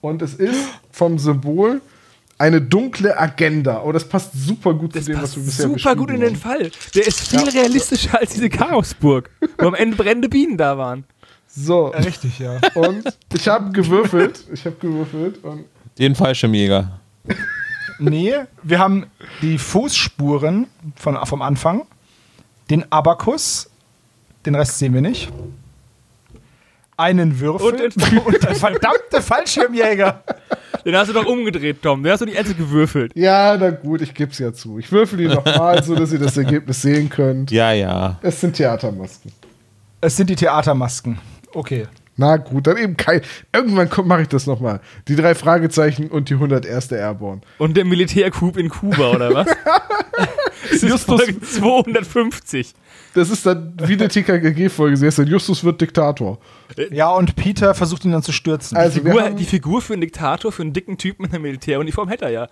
[0.03, 1.81] Und es ist vom Symbol
[2.39, 3.83] eine dunkle Agenda.
[3.85, 6.31] Oh, das passt super gut Das zu dem, was wir bisher super gut in den
[6.31, 6.37] haben.
[6.37, 6.71] Fall.
[6.95, 11.05] Der ist viel realistischer als diese Chaosburg, wo am Ende brennende Bienen da waren.
[11.55, 12.59] So, Richtig, ja.
[12.75, 14.43] und ich habe gewürfelt.
[14.53, 15.45] Ich habe gewürfelt.
[15.45, 15.65] Und
[15.99, 16.99] Den Fallschirmjäger.
[17.99, 19.07] Nee, wir haben
[19.43, 21.83] die Fußspuren von, vom Anfang,
[22.71, 23.69] den Abakus,
[24.47, 25.31] den Rest sehen wir nicht.
[26.97, 30.23] Einen Würfel Und den- und der verdammte Fallschirmjäger.
[30.85, 32.03] Den hast du doch umgedreht, Tom.
[32.03, 33.13] Den hast du die Ente gewürfelt.
[33.15, 34.79] ja, na gut, ich gebe es ja zu.
[34.79, 37.51] Ich würfel ihn nochmal, so dass ihr das Ergebnis sehen könnt.
[37.51, 38.19] Ja, ja.
[38.23, 39.33] Es sind Theatermasken.
[40.01, 41.19] Es sind die Theatermasken.
[41.55, 41.87] Okay.
[42.17, 43.23] Na gut, dann eben kein.
[43.53, 44.81] Irgendwann mache ich das nochmal.
[45.09, 46.93] Die drei Fragezeichen und die 101.
[46.93, 47.41] Airborne.
[47.59, 49.47] Und der Militärcoup in Kuba, oder was?
[50.71, 52.75] das ist Folge 250.
[53.15, 54.97] Das ist dann wie eine TKKG-Folge.
[54.97, 56.39] Sie heißt dann Justus wird Diktator.
[56.91, 58.77] Ja, und Peter versucht ihn dann zu stürzen.
[58.77, 62.09] Also, wir Figur, die Figur für einen Diktator, für einen dicken Typen mit einer Militäruniform
[62.09, 62.49] hätte er ja.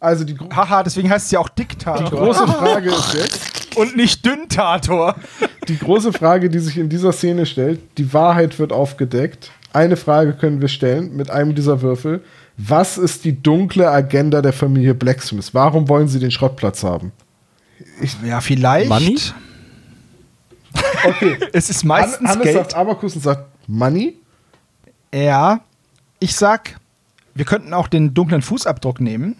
[0.00, 2.10] also die, Haha, deswegen heißt es ja auch die Diktator.
[2.10, 3.65] große Frage ist jetzt.
[3.76, 5.16] Und nicht Dünntator.
[5.68, 9.50] Die große Frage, die sich in dieser Szene stellt, die Wahrheit wird aufgedeckt.
[9.72, 12.24] Eine Frage können wir stellen mit einem dieser Würfel.
[12.56, 15.52] Was ist die dunkle Agenda der Familie Blacksmith?
[15.52, 17.12] Warum wollen sie den Schrottplatz haben?
[18.24, 18.88] Ja, vielleicht.
[18.88, 19.18] Money?
[21.04, 22.56] Okay, Es ist meistens Hannes Geld.
[22.56, 24.16] sagt Abakus und sagt Money.
[25.12, 25.60] Ja,
[26.18, 26.78] ich sag,
[27.34, 29.36] wir könnten auch den dunklen Fußabdruck nehmen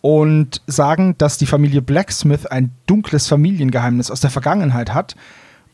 [0.00, 5.16] und sagen, dass die Familie Blacksmith ein dunkles Familiengeheimnis aus der Vergangenheit hat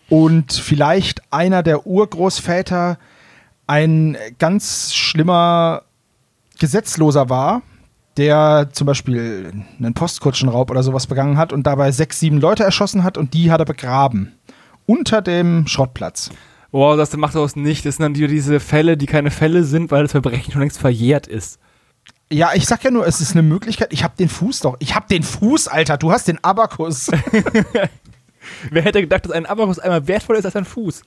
[0.09, 2.99] und vielleicht einer der Urgroßväter
[3.67, 5.83] ein ganz schlimmer
[6.59, 7.63] Gesetzloser war,
[8.17, 13.05] der zum Beispiel einen Postkutschenraub oder sowas begangen hat und dabei sechs, sieben Leute erschossen
[13.05, 14.33] hat und die hat er begraben.
[14.87, 16.31] Unter dem Schrottplatz.
[16.73, 17.87] Wow, das macht daraus nicht.
[17.87, 20.79] Das sind dann die- diese Fälle, die keine Fälle sind, weil das Verbrechen schon längst
[20.79, 21.59] verjährt ist.
[22.31, 23.93] Ja, ich sag ja nur, es ist eine Möglichkeit.
[23.93, 24.77] Ich hab den Fuß doch.
[24.79, 25.99] Ich hab den Fuß, Alter.
[25.99, 27.11] Du hast den Abakus.
[28.71, 31.03] Wer hätte gedacht, dass ein Abakus einmal wertvoller ist als ein Fuß?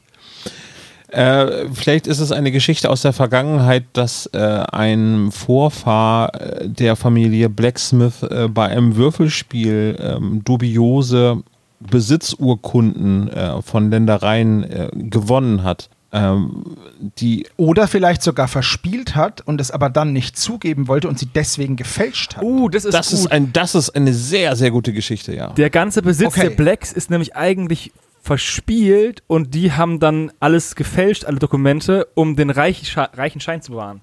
[1.10, 6.96] Äh, vielleicht ist es eine Geschichte aus der Vergangenheit, dass äh, ein Vorfahr äh, der
[6.96, 11.44] Familie Blacksmith äh, bei einem Würfelspiel ähm, dubiose
[11.80, 15.90] Besitzurkunden äh, von Ländereien äh, gewonnen hat.
[16.16, 16.78] Ähm,
[17.20, 21.26] die Oder vielleicht sogar verspielt hat und es aber dann nicht zugeben wollte und sie
[21.26, 22.44] deswegen gefälscht hat.
[22.44, 23.20] Uh, das ist das gut.
[23.20, 25.50] ist ein, das ist eine sehr, sehr gute Geschichte, ja.
[25.50, 26.48] Der ganze Besitz Okay.
[26.48, 27.92] der Blacks ist nämlich eigentlich
[28.22, 33.62] verspielt und die haben dann alles gefälscht, alle Dokumente, um den reichen, Sche reichen Schein
[33.62, 34.00] zu bewahren.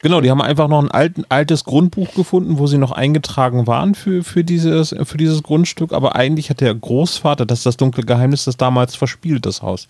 [0.00, 3.94] Genau, die haben einfach noch ein alten, altes Grundbuch gefunden, wo sie noch eingetragen waren
[3.94, 8.02] für, für, dieses, für dieses Grundstück, aber eigentlich hat der Großvater, das ist das dunkle
[8.02, 9.86] Geheimnis, das damals verspielt, das Haus.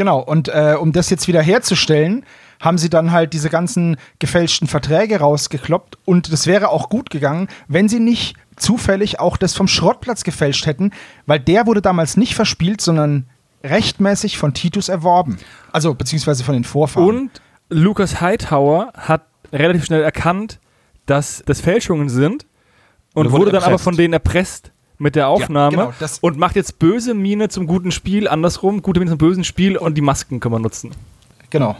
[0.00, 2.24] Genau, und äh, um das jetzt wieder herzustellen,
[2.58, 7.48] haben sie dann halt diese ganzen gefälschten Verträge rausgekloppt und das wäre auch gut gegangen,
[7.68, 10.92] wenn sie nicht zufällig auch das vom Schrottplatz gefälscht hätten,
[11.26, 13.26] weil der wurde damals nicht verspielt, sondern
[13.62, 15.36] rechtmäßig von Titus erworben.
[15.70, 17.06] Also beziehungsweise von den Vorfahren.
[17.06, 17.30] Und
[17.68, 20.60] Lucas Hightower hat relativ schnell erkannt,
[21.04, 22.46] dass das Fälschungen sind
[23.12, 26.38] und Und wurde wurde dann aber von denen erpresst mit der Aufnahme genau, das- und
[26.38, 30.02] macht jetzt böse Miene zum guten Spiel, andersrum, gute Miene zum bösen Spiel und die
[30.02, 30.90] Masken können wir nutzen.
[31.48, 31.76] genau.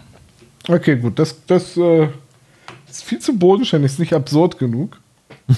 [0.68, 1.18] Okay, gut.
[1.18, 2.08] Das, das äh,
[2.88, 4.98] ist viel zu bodenständig, ist nicht absurd genug.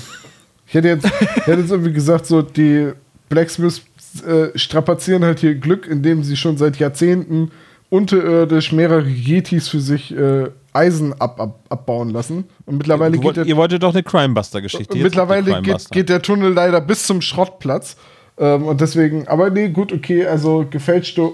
[0.67, 1.05] Ich hätte jetzt,
[1.45, 2.93] hätte jetzt irgendwie gesagt, so die
[3.29, 3.83] Blacksmiths
[4.27, 7.51] äh, strapazieren halt hier Glück, indem sie schon seit Jahrzehnten
[7.91, 12.45] unterirdisch mehrere Yetis für sich äh, Eisen ab, ab, abbauen lassen.
[12.67, 14.97] Und mittlerweile Du geht der, ihr wolltet doch eine Crimebuster-Geschichte.
[14.97, 15.91] mittlerweile geht, Crimebuster.
[15.91, 17.97] geht der Tunnel leider bis zum Schrottplatz.
[18.39, 21.33] Ähm, und deswegen, aber nee, gut, okay, also gefälschte,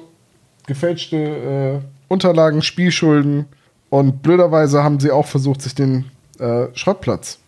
[0.67, 1.79] gefälschte äh,
[2.09, 3.47] Unterlagen, Spielschulden
[3.91, 6.07] und blöderweise haben sie auch versucht, sich den
[6.39, 7.39] äh, Schrottplatz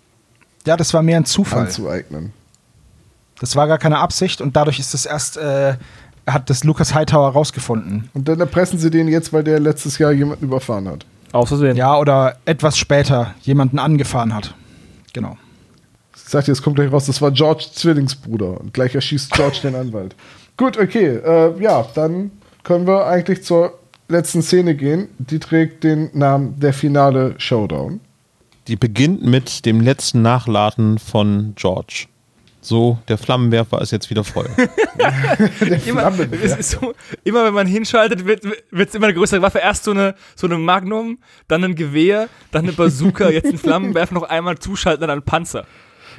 [0.66, 1.62] Ja, das war mehr ein Zufall.
[1.62, 2.32] anzueignen.
[3.40, 5.74] Das war gar keine Absicht und dadurch ist das erst, äh,
[6.26, 8.10] hat das Lucas Hightower rausgefunden.
[8.12, 11.06] Und dann erpressen sie den jetzt, weil der letztes Jahr jemanden überfahren hat.
[11.32, 11.76] Aus Versehen.
[11.76, 14.54] Ja, oder etwas später jemanden angefahren hat.
[15.12, 15.36] Genau.
[16.14, 18.60] Ich sag dir, es kommt gleich raus, das war George Zwillingsbruder.
[18.60, 20.14] Und gleich erschießt George den Anwalt.
[20.56, 21.16] Gut, okay.
[21.16, 22.30] Äh, ja, dann
[22.62, 23.78] können wir eigentlich zur
[24.08, 25.08] letzten Szene gehen.
[25.18, 28.00] Die trägt den Namen Der Finale Showdown.
[28.68, 32.06] Die beginnt mit dem letzten Nachladen von George.
[32.62, 34.48] So, der Flammenwerfer ist jetzt wieder voll.
[35.86, 36.12] Immer,
[36.60, 36.92] so,
[37.24, 39.58] immer wenn man hinschaltet, wird es immer eine größere Waffe.
[39.58, 44.14] Erst so eine, so eine Magnum, dann ein Gewehr, dann eine Bazooka, jetzt ein Flammenwerfer,
[44.14, 45.64] noch einmal zuschalten, dann ein Panzer.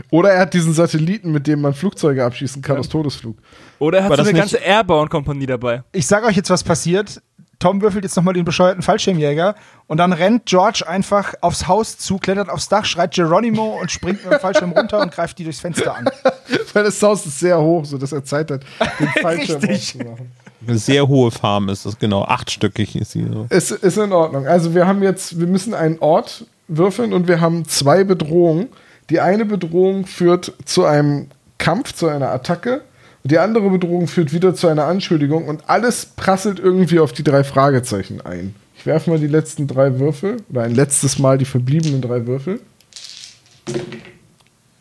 [0.10, 3.38] Oder er hat diesen Satelliten, mit dem man Flugzeuge abschießen kann aus Todesflug.
[3.78, 5.84] Oder er hat War so eine nicht- ganze Airborne-Kompanie dabei.
[5.92, 7.22] Ich sage euch jetzt, was passiert.
[7.62, 9.56] Tom würfelt jetzt nochmal den bescheuerten Fallschirmjäger
[9.88, 14.24] und dann rennt George einfach aufs Haus zu, klettert aufs Dach, schreit Geronimo und springt
[14.24, 16.10] mit dem Fallschirm runter und greift die durchs Fenster an.
[16.74, 18.64] Weil das Haus ist sehr hoch, sodass er Zeit hat,
[19.00, 20.02] den Fallschirm Richtig.
[20.02, 20.32] aufzumachen.
[20.68, 22.24] Eine sehr hohe Farm ist das, genau.
[22.24, 23.46] Achtstöckig ist sie so.
[23.50, 24.48] Ist, ist in Ordnung.
[24.48, 28.70] Also wir haben jetzt, wir müssen einen Ort würfeln und wir haben zwei Bedrohungen.
[29.10, 32.82] Die eine Bedrohung führt zu einem Kampf, zu einer Attacke.
[33.24, 35.48] Und die andere Bedrohung führt wieder zu einer Anschuldigung.
[35.48, 38.56] Und alles prasselt irgendwie auf die drei Fragezeichen ein.
[38.78, 40.38] Ich werfe mal die letzten drei Würfel.
[40.50, 42.60] Oder ein letztes Mal die verbliebenen drei Würfel.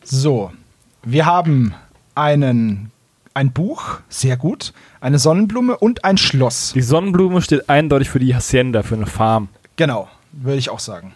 [0.03, 0.51] So,
[1.03, 1.75] wir haben
[2.15, 2.91] einen,
[3.33, 6.73] ein Buch, sehr gut, eine Sonnenblume und ein Schloss.
[6.73, 9.49] Die Sonnenblume steht eindeutig für die Hacienda, für eine Farm.
[9.75, 11.13] Genau, würde ich auch sagen.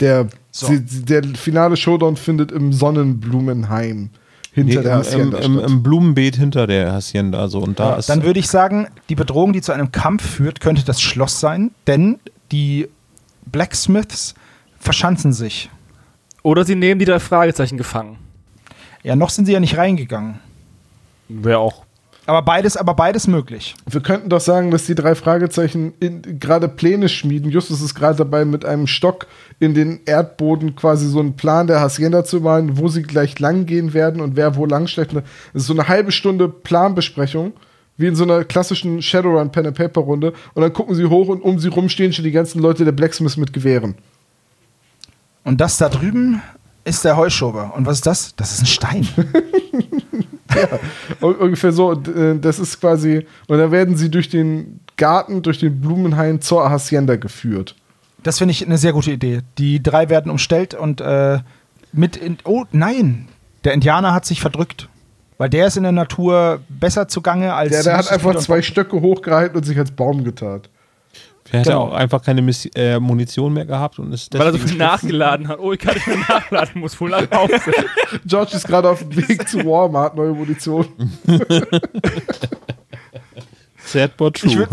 [0.00, 0.72] Der, So.
[0.78, 4.10] der finale Showdown findet im Sonnenblumenheim
[4.52, 5.70] hinter Nee, der im, im, Hacienda im, statt.
[5.70, 7.38] Im Blumenbeet hinter der Hacienda.
[7.40, 8.08] Also, und da ist.
[8.08, 11.70] Dann würde ich sagen, die Bedrohung, die zu einem Kampf führt, könnte das Schloss sein,
[11.86, 12.18] denn
[12.52, 12.88] die
[13.46, 14.34] Blacksmiths
[14.78, 15.70] verschanzen sich.
[16.42, 18.18] Oder sie nehmen die drei Fragezeichen gefangen.
[19.02, 20.40] Ja, noch sind sie ja nicht reingegangen.
[21.28, 21.84] Wäre auch.
[22.30, 23.74] Aber beides, aber beides möglich.
[23.90, 25.94] Wir könnten doch sagen, dass die drei Fragezeichen
[26.38, 27.50] gerade Pläne schmieden.
[27.50, 29.26] Justus ist gerade dabei, mit einem Stock
[29.58, 33.66] in den Erdboden quasi so einen Plan der Hacienda zu malen, wo sie gleich lang
[33.66, 35.12] gehen werden und wer wo lang schlägt.
[35.12, 35.24] Das
[35.54, 37.52] ist so eine halbe Stunde Planbesprechung,
[37.96, 40.32] wie in so einer klassischen Shadowrun Pen and Paper Runde.
[40.54, 42.92] Und dann gucken sie hoch und um sie rum stehen schon die ganzen Leute der
[42.92, 43.96] Blacksmiths mit Gewehren.
[45.42, 46.42] Und das da drüben
[46.84, 47.72] ist der Heuschober.
[47.76, 48.34] Und was ist das?
[48.36, 49.08] Das ist ein Stein.
[51.20, 51.92] Un- Ungefähr so.
[51.92, 53.26] Äh, das ist quasi.
[53.46, 57.74] Und dann werden sie durch den Garten, durch den Blumenhain zur Hacienda geführt.
[58.22, 59.40] Das finde ich eine sehr gute Idee.
[59.58, 61.38] Die drei werden umstellt und äh,
[61.92, 62.38] mit in.
[62.44, 63.28] Oh, nein!
[63.64, 64.88] Der Indianer hat sich verdrückt.
[65.38, 67.70] Weil der ist in der Natur besser zugange als.
[67.70, 70.68] Der, der hat einfach zwei Stöcke hochgehalten und sich als Baum getarnt.
[71.52, 71.70] Hat genau.
[71.70, 74.76] er auch einfach keine Miss äh, Munition mehr gehabt und ist Weil er so viel
[74.76, 75.58] nachgeladen hat.
[75.58, 77.54] Oh, ich kann nicht mehr nachladen, muss wohl nach Hause.
[78.26, 80.86] George ist gerade auf dem Weg zu Walmart, neue Munition.
[83.84, 84.68] Sad but true.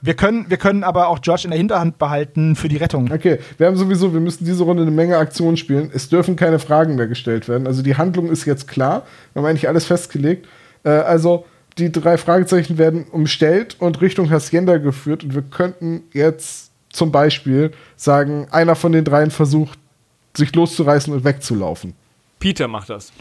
[0.00, 3.12] Wir können, wir können aber auch George in der Hinterhand behalten für die Rettung.
[3.12, 5.90] Okay, wir haben sowieso, wir müssen diese Runde eine Menge Aktionen spielen.
[5.94, 7.68] Es dürfen keine Fragen mehr gestellt werden.
[7.68, 9.06] Also die Handlung ist jetzt klar.
[9.32, 10.48] Wir haben eigentlich alles festgelegt.
[10.82, 11.44] Äh, also
[11.78, 15.24] die drei Fragezeichen werden umstellt und Richtung Hacienda geführt.
[15.24, 19.78] Und wir könnten jetzt zum Beispiel sagen, einer von den dreien versucht,
[20.36, 21.94] sich loszureißen und wegzulaufen.
[22.38, 23.12] Peter macht das.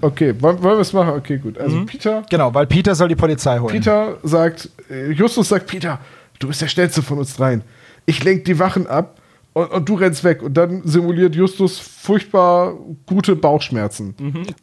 [0.00, 1.14] Okay, wollen, wollen wir es machen?
[1.14, 1.58] Okay, gut.
[1.58, 3.72] Also Peter Genau, weil Peter soll die Polizei holen.
[3.72, 5.98] Peter sagt, äh, Justus sagt, Peter,
[6.38, 7.62] du bist der Schnellste von uns dreien.
[8.06, 9.17] Ich lenk die Wachen ab
[9.58, 10.42] und, und du rennst weg.
[10.42, 12.74] Und dann simuliert Justus furchtbar
[13.06, 14.14] gute Bauchschmerzen.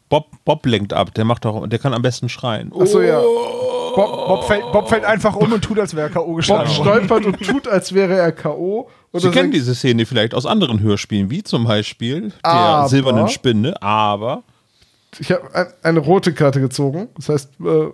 [0.08, 2.72] Bob, Bob lenkt ab, der macht doch, der kann am besten schreien.
[2.78, 3.20] Achso, ja.
[3.20, 6.26] Bob, Bob, fällt, Bob fällt einfach um und tut, als wäre er K.O.
[6.26, 6.82] Bob geschlagen worden.
[7.06, 8.88] stolpert und tut, als wäre er K.O.
[9.14, 13.28] Sie er kennen diese Szene vielleicht aus anderen Hörspielen, wie zum Beispiel der Aber- silbernen
[13.28, 14.42] Spinne, aber
[15.18, 17.08] ich habe ein, eine rote Karte gezogen.
[17.16, 17.86] Das heißt, äh,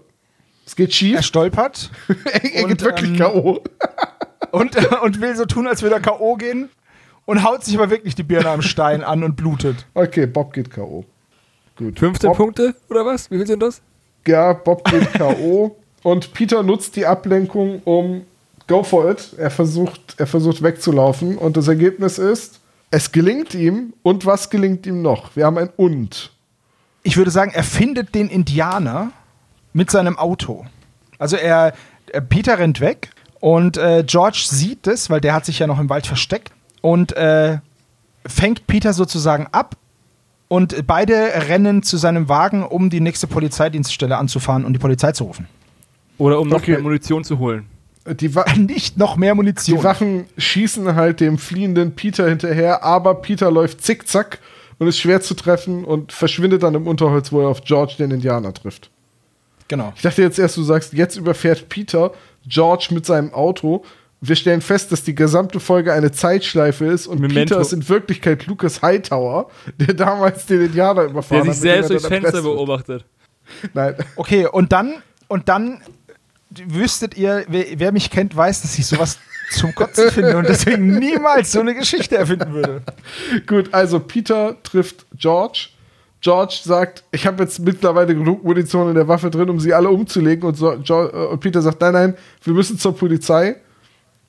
[0.67, 1.23] es geht Er schief.
[1.23, 1.91] stolpert
[2.33, 3.61] er er und, geht wirklich ähm, K.O.
[4.51, 6.35] und, und will so tun, als würde er K.O.
[6.35, 6.69] gehen
[7.33, 9.87] und haut sich aber wirklich die Birne am Stein an und blutet.
[9.95, 11.07] Okay, Bob geht K.O.
[11.77, 11.99] Gut.
[11.99, 13.31] 15 Bob, Punkte oder was?
[13.31, 13.81] Wie viel sind das?
[14.27, 15.75] Ja, Bob geht K.O.
[16.03, 18.27] und Peter nutzt die Ablenkung, um
[18.69, 19.33] go for it.
[19.39, 22.61] Er versucht, er versucht wegzulaufen und das Ergebnis ist,
[22.91, 25.35] es gelingt ihm und was gelingt ihm noch?
[25.35, 26.33] Wir haben ein und.
[27.03, 29.11] Ich würde sagen, er findet den Indianer
[29.73, 30.67] mit seinem Auto.
[31.19, 31.73] Also er,
[32.09, 33.09] er Peter rennt weg
[33.41, 36.53] und äh, George sieht es, weil der hat sich ja noch im Wald versteckt
[36.83, 37.59] und äh,
[38.27, 39.77] fängt Peter sozusagen ab
[40.49, 41.15] und beide
[41.49, 45.47] rennen zu seinem Wagen, um die nächste Polizeidienststelle anzufahren und die Polizei zu rufen.
[46.19, 46.73] Oder um noch Okay.
[46.73, 47.65] mehr Munition zu holen.
[48.21, 49.79] Die, Wa Nicht noch mehr Munition.
[49.79, 54.41] die Wachen schießen halt dem fliehenden Peter hinterher, aber Peter läuft zickzack
[54.79, 58.11] und ist schwer zu treffen und verschwindet dann im Unterholz, wo er auf George den
[58.11, 58.91] Indianer trifft.
[59.69, 59.93] genau.
[59.97, 62.13] Ich dachte jetzt erst, du sagst, jetzt überfährt Peter
[62.47, 63.85] George mit seinem Auto.
[64.25, 67.41] Wir stellen fest, dass die gesamte Folge eine Zeitschleife ist und Memento.
[67.57, 71.57] Peter ist in Wirklichkeit Lucas Hightower, der damals den Indianer überfahren Der hat.
[71.59, 72.45] sich mit dem selbst durchs Fenster wird.
[72.45, 73.05] beobachtet.
[73.75, 73.97] Nein.
[74.15, 75.81] Okay, und dann, und dann
[76.69, 79.19] wüsstet ihr, wer, wer mich kennt, weiß, dass ich sowas
[79.51, 82.83] zum Kotzen finde und deswegen niemals so eine Geschichte erfinden würde.
[83.49, 85.71] Gut, also Peter trifft George.
[86.21, 89.91] George sagt, ich habe jetzt mittlerweile genug Munition in der Waffe drin, um sie alle
[89.91, 90.45] umzulegen.
[90.49, 92.15] Und, so, äh, und Peter sagt, nein, nein,
[92.45, 93.57] wir müssen zur Polizei.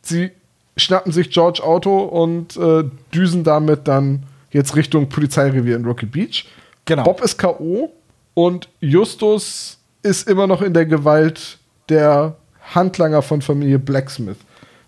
[0.03, 0.31] Sie
[0.77, 2.83] schnappen sich George Auto und äh,
[3.13, 6.45] düsen damit dann jetzt Richtung Polizeirevier in Rocky Beach.
[6.85, 7.03] Genau.
[7.03, 7.91] Bob ist K.O.
[8.33, 11.57] und Justus ist immer noch in der Gewalt
[11.89, 12.35] der
[12.73, 14.37] Handlanger von Familie Blacksmith.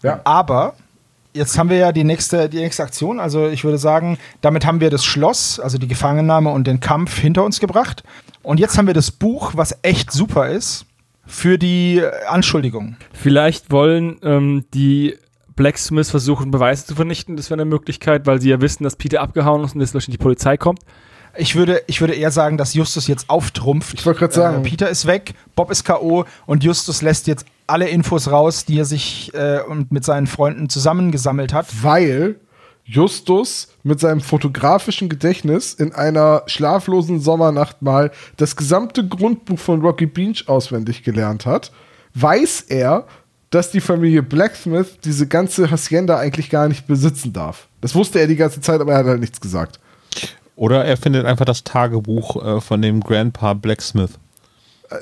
[0.03, 0.76] Ja, Aber
[1.34, 3.20] jetzt haben wir ja die nächste, die nächste Aktion.
[3.20, 7.18] Also ich würde sagen, damit haben wir das Schloss, also die Gefangennahme und den Kampf
[7.18, 8.03] hinter uns gebracht.
[8.43, 10.86] Und jetzt haben wir das Buch, was echt super ist,
[11.26, 12.97] für die Anschuldigung.
[13.13, 15.15] Vielleicht wollen ähm, die
[15.55, 17.38] Blacksmiths versuchen, Beweise zu vernichten.
[17.38, 20.17] Das wäre eine Möglichkeit, weil sie ja wissen, dass Peter abgehauen ist und jetzt wahrscheinlich
[20.17, 20.80] die Polizei kommt.
[21.38, 23.99] Ich würde, ich würde eher sagen, dass Justus jetzt auftrumpft.
[23.99, 24.57] Ich wollte gerade sagen.
[24.59, 26.26] Äh, Peter ist weg, Bob ist K.O.
[26.45, 30.69] und Justus lässt jetzt alle Infos raus, die er sich äh, und mit seinen Freunden
[30.69, 31.67] zusammengesammelt hat.
[31.82, 32.36] weil
[32.86, 40.05] Justus mit seinem fotografischen Gedächtnis in einer schlaflosen Sommernacht mal das gesamte Grundbuch von Rocky
[40.05, 41.71] Beach auswendig gelernt hat,
[42.13, 43.07] weiß er,
[43.49, 47.67] dass die Familie Blacksmith diese ganze Hacienda eigentlich gar nicht besitzen darf.
[47.81, 49.79] Das wusste er die ganze Zeit, aber er hat halt nichts gesagt.
[50.55, 54.19] Oder er findet einfach das Tagebuch äh, von dem Grandpa Blacksmith.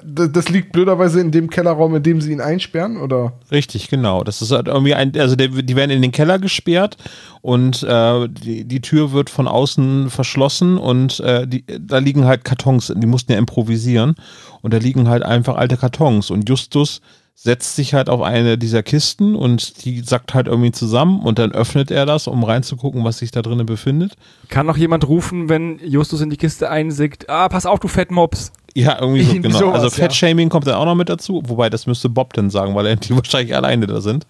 [0.04, 3.34] Das liegt blöderweise in dem Kellerraum, in dem sie ihn einsperren, oder?
[3.52, 4.24] Richtig, genau.
[4.24, 6.98] Das ist halt irgendwie ein, also der, die werden in den Keller gesperrt
[7.42, 12.44] und äh, die, die Tür wird von außen verschlossen und äh, die, da liegen halt
[12.44, 14.16] Kartons, die mussten ja improvisieren
[14.62, 17.02] und da liegen halt einfach alte Kartons und Justus
[17.36, 21.52] setzt sich halt auf eine dieser Kisten und die sackt halt irgendwie zusammen und dann
[21.52, 24.14] öffnet er das, um reinzugucken, was sich da drinnen befindet.
[24.50, 28.52] Kann noch jemand rufen, wenn Justus in die Kiste einsickt, ah, pass auf, du Fettmops.
[28.76, 29.58] Ja, irgendwie so, genau.
[29.58, 29.92] sowas, also ja.
[29.92, 32.96] Fettshaming kommt dann auch noch mit dazu, wobei das müsste Bob dann sagen, weil er
[32.98, 34.26] die wahrscheinlich alleine da sind.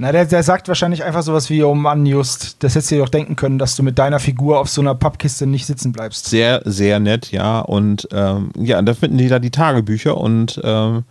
[0.00, 3.02] Na, der, der sagt wahrscheinlich einfach sowas wie, oh Mann, Just, das hättest du dir
[3.02, 6.26] doch denken können, dass du mit deiner Figur auf so einer Pappkiste nicht sitzen bleibst.
[6.26, 7.58] Sehr, sehr nett, ja.
[7.58, 11.02] Und ähm, ja, da finden die da die Tagebücher und ähm,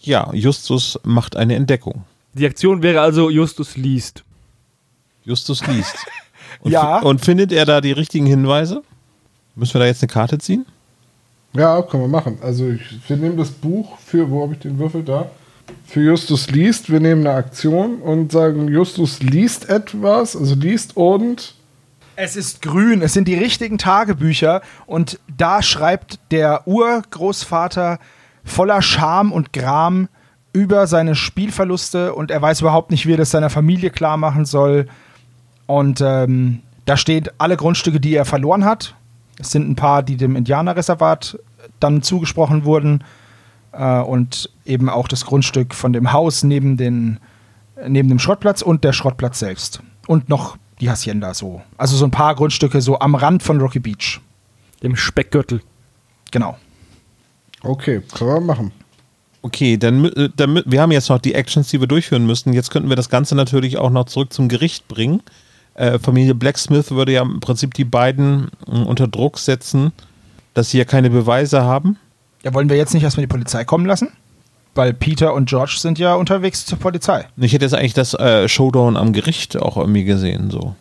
[0.00, 2.04] ja, Justus macht eine Entdeckung.
[2.34, 4.24] Die Aktion wäre also, Justus liest.
[5.24, 5.96] Justus liest.
[6.62, 6.98] Und, Ja.
[6.98, 8.82] und findet er da die richtigen Hinweise?
[9.54, 10.66] Müssen wir da jetzt eine Karte ziehen?
[11.52, 12.38] Ja, können wir machen.
[12.42, 15.30] Also ich, wir nehmen das Buch für, wo habe ich den Würfel da?
[15.86, 21.54] Für Justus liest, wir nehmen eine Aktion und sagen, Justus liest etwas, also liest und
[22.16, 27.98] Es ist grün, es sind die richtigen Tagebücher und da schreibt der Urgroßvater
[28.44, 30.08] voller Scham und Gram
[30.52, 34.44] über seine Spielverluste und er weiß überhaupt nicht, wie er das seiner Familie klar machen
[34.44, 34.86] soll.
[35.66, 38.94] Und ähm, da steht alle Grundstücke, die er verloren hat.
[39.38, 41.38] Es sind ein paar, die dem Indianerreservat
[41.78, 43.04] dann zugesprochen wurden.
[43.72, 47.20] Äh, und eben auch das Grundstück von dem Haus neben, den,
[47.86, 49.82] neben dem Schrottplatz und der Schrottplatz selbst.
[50.06, 51.62] Und noch die Hacienda so.
[51.76, 54.20] Also so ein paar Grundstücke so am Rand von Rocky Beach.
[54.82, 55.60] Dem Speckgürtel.
[56.30, 56.56] Genau.
[57.62, 58.72] Okay, können wir machen.
[59.42, 62.52] Okay, dann, äh, dann wir haben jetzt noch die Actions, die wir durchführen müssen.
[62.52, 65.22] Jetzt könnten wir das Ganze natürlich auch noch zurück zum Gericht bringen.
[65.74, 69.92] Äh, Familie Blacksmith würde ja im Prinzip die beiden mh, unter Druck setzen,
[70.52, 71.96] dass sie ja keine Beweise haben.
[72.42, 74.08] Ja, wollen wir jetzt nicht erstmal die Polizei kommen lassen?
[74.74, 77.26] Weil Peter und George sind ja unterwegs zur Polizei.
[77.36, 80.74] Ich hätte jetzt eigentlich das äh, Showdown am Gericht auch irgendwie gesehen, so.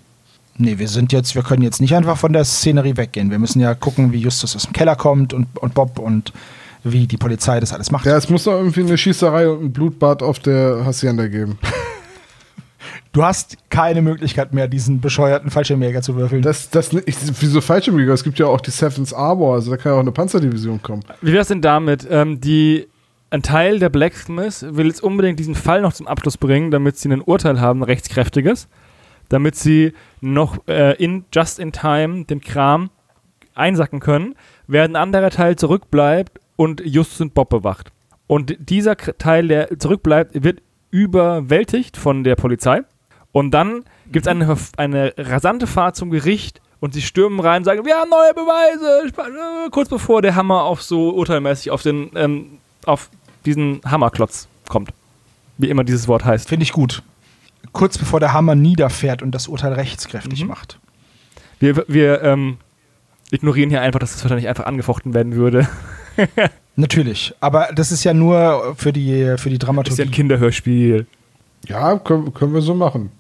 [0.58, 3.32] Nee, wir sind jetzt, wir können jetzt nicht einfach von der Szenerie weggehen.
[3.32, 6.34] Wir müssen ja gucken, wie Justus aus dem Keller kommt und, und Bob und
[6.84, 8.06] wie die Polizei das alles macht.
[8.06, 11.58] Ja, es muss doch irgendwie eine Schießerei und ein Blutbad auf der Hacienda geben.
[13.12, 16.44] Du hast keine Möglichkeit mehr, diesen bescheuerten Fallschirmjäger zu würfeln.
[16.44, 18.14] Das, das, ich, wieso Fallschirmjäger?
[18.14, 21.04] Es gibt ja auch die Seventh Arbor, also da kann ja auch eine Panzerdivision kommen.
[21.22, 22.08] Wie wär's denn damit?
[22.10, 22.88] Ähm, die,
[23.32, 27.10] ein Teil der Blacksmiths will jetzt unbedingt diesen Fall noch zum Abschluss bringen, damit sie
[27.10, 28.68] ein Urteil haben, ein rechtskräftiges,
[29.28, 32.92] damit sie noch äh, in just in time den Kram
[33.56, 34.36] einsacken können,
[34.68, 37.94] während ein anderer Teil zurückbleibt und Justus und Bob bewacht.
[38.28, 42.82] Und dieser Teil, der zurückbleibt, wird überwältigt von der Polizei.
[43.32, 47.64] Und dann gibt es eine, eine rasante Fahrt zum Gericht und sie stürmen rein und
[47.64, 49.08] sagen, wir haben neue Beweise.
[49.08, 53.10] Äh, Kurz bevor der Hammer auf so urteilmäßig auf den, ähm, auf
[53.46, 54.90] diesen Hammerklotz kommt.
[55.58, 56.50] Wie immer dieses Wort heißt.
[56.50, 57.04] Finde ich gut.
[57.72, 60.50] Kurz bevor der Hammer niederfährt und das Urteil rechtskräftig Mhm.
[60.50, 60.78] macht.
[61.60, 62.58] Wir, wir ähm,
[63.32, 65.70] ignorieren hier einfach, dass das wahrscheinlich einfach angefochten werden würde.
[66.76, 67.34] Natürlich.
[67.40, 70.06] Aber das ist ja nur für die, für die Das ist ja ein Dramaturgie.
[70.12, 71.08] Kinderhörspiel.
[71.68, 73.12] Ja, können, können wir so machen.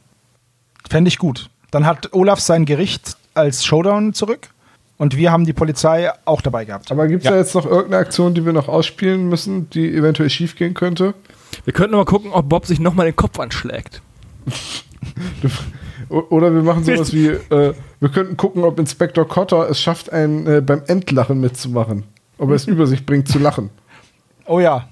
[0.89, 1.49] Fände ich gut.
[1.71, 4.49] Dann hat Olaf sein Gericht als Showdown zurück
[4.97, 6.91] und wir haben die Polizei auch dabei gehabt.
[6.91, 7.31] Aber gibt es Ja.
[7.31, 11.13] da jetzt noch irgendeine Aktion, die wir noch ausspielen müssen, die eventuell schief gehen könnte?
[11.65, 14.01] Wir könnten mal gucken, ob Bob sich nochmal den Kopf anschlägt.
[16.09, 20.47] Oder wir machen sowas wie, äh, wir könnten gucken, ob Inspektor Cotter es schafft, einen
[20.47, 22.03] äh, beim Endlachen mitzumachen.
[22.39, 23.69] Ob er es über sich bringt zu lachen.
[24.51, 24.87] Oh ja.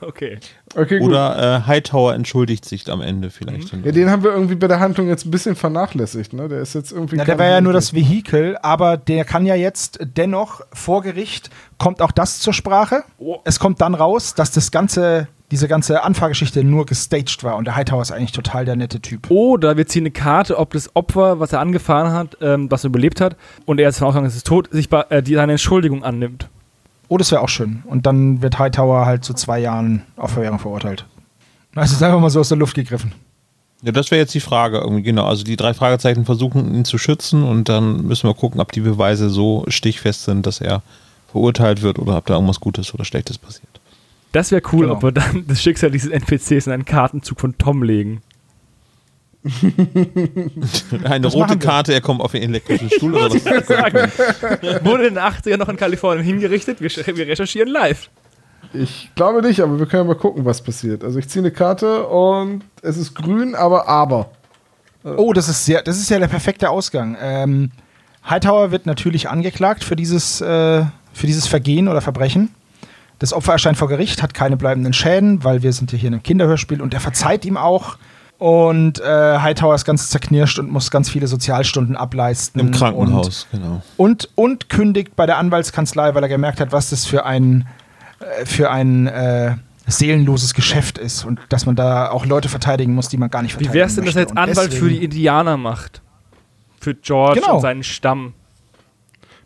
[0.00, 0.38] Okay.
[0.74, 1.08] Okay, gut.
[1.08, 3.72] Oder äh, Hightower entschuldigt sich am Ende vielleicht.
[3.72, 6.48] Ja, den haben wir irgendwie bei der Handlung jetzt ein bisschen vernachlässigt, ne?
[6.48, 7.16] Der ist jetzt irgendwie.
[7.16, 11.50] Na, der wäre ja nur das Vehikel, aber der kann ja jetzt dennoch vor Gericht,
[11.78, 13.04] kommt auch das zur Sprache.
[13.44, 17.76] Es kommt dann raus, dass das ganze, diese ganze Anfahrgeschichte nur gestaged war und der
[17.76, 19.30] Hightower ist eigentlich total der nette Typ.
[19.30, 22.88] Oder wir ziehen eine Karte, ob das Opfer, was er angefahren hat, ähm, was er
[22.90, 25.52] überlebt hat, und er ist von Ausgang, es ist tot, sich bei, äh, die seine
[25.52, 26.48] Entschuldigung annimmt.
[27.08, 27.82] Oh, das wäre auch schön.
[27.86, 31.06] Und dann wird Hightower halt zu zwei Jahren auf Verwehrung verurteilt.
[31.74, 33.12] Das ist einfach mal so aus der Luft gegriffen.
[33.82, 35.26] Ja, das wäre jetzt die Frage irgendwie, genau.
[35.26, 38.80] Also die drei Fragezeichen versuchen ihn zu schützen und dann müssen wir gucken, ob die
[38.80, 40.82] Beweise so stichfest sind, dass er
[41.30, 43.68] verurteilt wird oder ob da irgendwas Gutes oder Schlechtes passiert.
[44.32, 44.94] Das wäre cool, Genau.
[44.94, 48.22] ob wir dann das Schicksal dieses NPCs in einen Kartenzug von Tom legen.
[51.04, 51.58] Eine Das rote.
[51.58, 53.44] Karte, er kommt auf den elektrischen Stuhl oder was?
[54.84, 56.80] Wurde in den 80ern noch in Kalifornien hingerichtet?
[56.80, 58.10] Wir, wir recherchieren live.
[58.72, 61.04] Ich glaube nicht, aber wir können mal gucken, was passiert.
[61.04, 64.30] Also ich ziehe eine Karte und es ist grün, aber aber.
[65.04, 67.16] Oh, das ist sehr, das ist ja der perfekte Ausgang.
[67.20, 67.70] Ähm,
[68.28, 72.50] Hightower wird natürlich angeklagt für dieses, äh, für dieses Vergehen oder Verbrechen.
[73.20, 76.14] Das Opfer erscheint vor Gericht, hat keine bleibenden Schäden, weil wir sind ja hier in
[76.14, 77.98] einem Kinderhörspiel und er verzeiht ihm auch.
[78.38, 82.60] Und äh, Hightower ist ganz zerknirscht und muss ganz viele Sozialstunden ableisten.
[82.60, 83.82] Im Krankenhaus, genau.
[83.96, 87.66] Und, und, und kündigt bei der Anwaltskanzlei, weil er gemerkt hat, was das für ein,
[88.20, 89.54] äh, für ein äh,
[89.86, 93.58] seelenloses Geschäft ist und dass man da auch Leute verteidigen muss, die man gar nicht
[93.58, 94.34] Wie verteidigen wär's denn, dass er möchte.
[94.34, 96.02] jetzt Und Anwalt für die Indianer macht?
[96.80, 97.54] Für George Genau.
[97.54, 98.34] und seinen Stamm.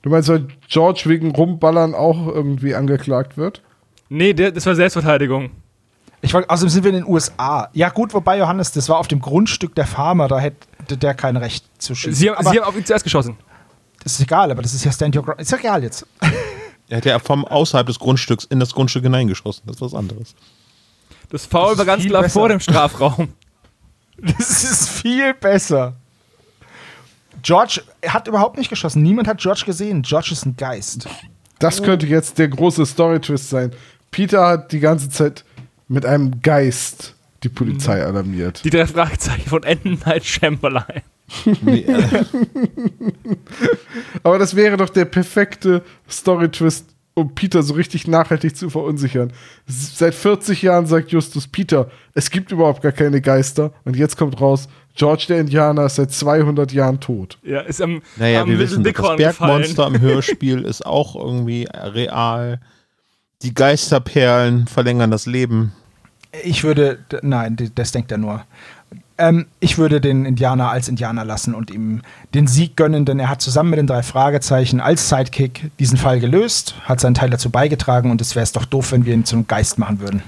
[0.02, 3.62] Du meinst, weil George wegen Rumballern auch irgendwie angeklagt wird?
[4.08, 5.50] Nee, der, das war Selbstverteidigung.
[6.22, 7.68] Ich wollte, außerdem sind wir in den USA.
[7.72, 11.36] Ja, gut, wobei Johannes, das war auf dem Grundstück der Farmer, da hätte der kein
[11.36, 12.14] Recht zu schießen.
[12.14, 13.36] Sie haben, aber Sie haben auf ihn zuerst geschossen.
[14.02, 15.40] das ist egal, aber das ist ja Stand Your Ground.
[15.40, 16.06] Ist ja egal jetzt.
[16.88, 19.62] Er hat ja vom außerhalb des Grundstücks in das Grundstück hineingeschossen.
[19.66, 20.34] Das ist was anderes.
[21.30, 22.32] Das Foul ist war ganz viel klar besser.
[22.40, 23.28] vor dem Strafraum.
[24.22, 25.94] Das ist viel besser.
[27.42, 29.02] George hat überhaupt nicht geschossen.
[29.02, 30.02] Niemand hat George gesehen.
[30.02, 31.08] George ist ein Geist.
[31.58, 33.72] Das könnte jetzt der große Story-Twist sein.
[34.10, 35.44] Peter hat die ganze Zeit
[35.90, 38.64] mit einem Geist die Polizei alarmiert.
[38.64, 41.02] Die drei Fragezeichen von Enden Night Chamberlain.
[41.62, 42.24] Nee, äh,
[44.22, 49.32] Aber das wäre doch der perfekte Story-Twist, um Peter so richtig nachhaltig zu verunsichern.
[49.66, 53.72] Seit 40 Jahren sagt Justus Peter, es gibt überhaupt gar keine Geister.
[53.84, 57.38] Und jetzt kommt raus, George der Indianer ist seit 200 Jahren tot.
[57.42, 62.60] Ja, ist am, naja, am wir wissen, das Bergmonster im Hörspiel ist auch irgendwie real.
[63.42, 65.72] Die Geisterperlen verlängern das Leben.
[66.44, 68.44] Ich würde, nein, das denkt er nur.
[69.18, 72.02] Ähm, ich würde den Indianer als Indianer lassen und ihm
[72.32, 76.20] den Sieg gönnen, denn er hat zusammen mit den drei Fragezeichen als Sidekick diesen Fall
[76.20, 79.24] gelöst, hat seinen Teil dazu beigetragen und es wäre es doch doof, wenn wir ihn
[79.24, 80.22] zum Geist machen würden.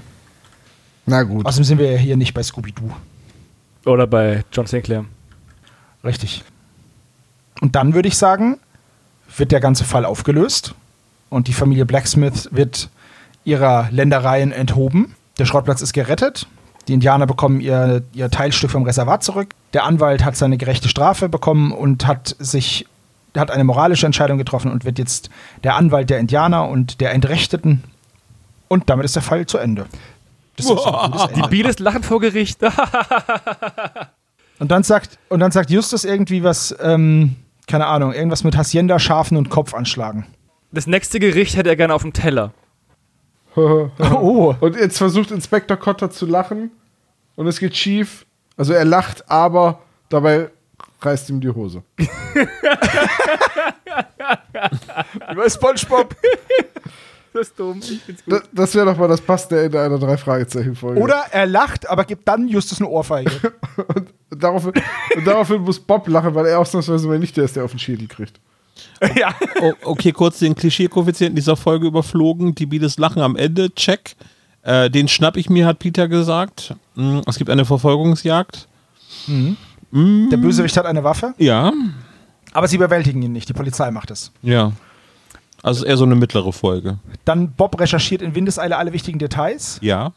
[1.05, 1.45] Na gut.
[1.45, 2.91] Außerdem sind wir ja hier nicht bei Scooby-Doo.
[3.85, 5.05] Oder bei John Sinclair.
[6.03, 6.43] Richtig.
[7.61, 8.59] Und dann würde ich sagen,
[9.35, 10.75] wird der ganze Fall aufgelöst
[11.29, 12.89] und die Familie Blacksmith wird
[13.43, 16.47] ihrer Ländereien enthoben Der Schrottplatz ist gerettet.
[16.87, 19.53] Die Indianer bekommen ihr, ihr Teilstück vom Reservat zurück.
[19.73, 22.85] Der Anwalt hat seine gerechte Strafe bekommen und hat sich
[23.35, 25.31] hat eine moralische Entscheidung getroffen und wird jetzt
[25.63, 27.83] der Anwalt der Indianer und der Entrechteten.
[28.67, 29.87] Und damit ist der Fall zu Ende.
[30.59, 31.47] Ein gutes Die Ende.
[31.49, 32.59] Biedes lachen vor Gericht.
[34.59, 37.35] Und dann sagt, und dann sagt Justus irgendwie was, ähm,
[37.67, 40.27] keine Ahnung, irgendwas mit Hacienda, Schafen und Kopf anschlagen.
[40.71, 42.53] Das nächste Gericht hätte er gerne auf dem Teller.
[43.99, 44.55] Oh.
[44.59, 46.71] Und jetzt versucht Inspektor Cotter zu lachen
[47.35, 48.25] und es geht schief.
[48.57, 49.79] Also er lacht, aber
[50.09, 50.49] dabei
[51.01, 51.83] reißt ihm die Hose.
[51.97, 52.05] Wie
[55.35, 56.15] bei Spongebob.
[57.33, 57.81] Das ist dumm.
[58.27, 61.01] Das, das wäre doch mal das passende Ende einer Drei-Fragezeichen-Folge.
[61.01, 63.31] Oder er lacht, aber gibt dann Justus eine Ohrfeige.
[63.95, 64.73] Und daraufhin,
[65.15, 67.79] und daraufhin muss Bob lachen, weil er ausnahmsweise mal nicht der ist, der auf den
[67.79, 68.39] Schädel kriegt.
[69.15, 69.33] ja.
[69.61, 72.55] Oh, okay, kurz den Klischee-Koeffizienten dieser Folge überflogen.
[72.55, 73.73] Die Biedes lachen am Ende.
[73.75, 74.15] Check.
[74.63, 76.75] Äh, den schnapp ich mir, hat Peter gesagt.
[76.95, 78.67] Mm, Es gibt eine Verfolgungsjagd.
[79.91, 81.71] Der Bösewicht hat eine Waffe, Ja.
[82.53, 83.47] aber sie überwältigen ihn nicht.
[83.49, 84.31] Die Polizei macht es.
[84.41, 84.71] Ja.
[85.61, 86.97] Also eher so eine mittlere Folge.
[87.25, 89.77] Dann Bob recherchiert in Windeseile alle wichtigen Details.
[89.81, 90.13] Ja.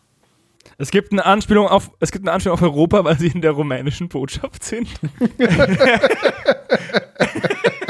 [0.78, 3.52] Es gibt eine Anspielung auf, es gibt eine Anspielung auf Europa, weil sie in der
[3.52, 4.88] rumänischen Botschaft sind.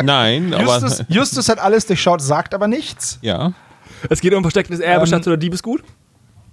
[0.07, 1.11] Nein, Justus, aber.
[1.13, 3.19] Justus hat alles durchschaut, sagt aber nichts.
[3.23, 3.53] Ja.
[4.11, 5.83] Es geht um verstecktes Erbe, Ähm, Schatz oder Diebesgut.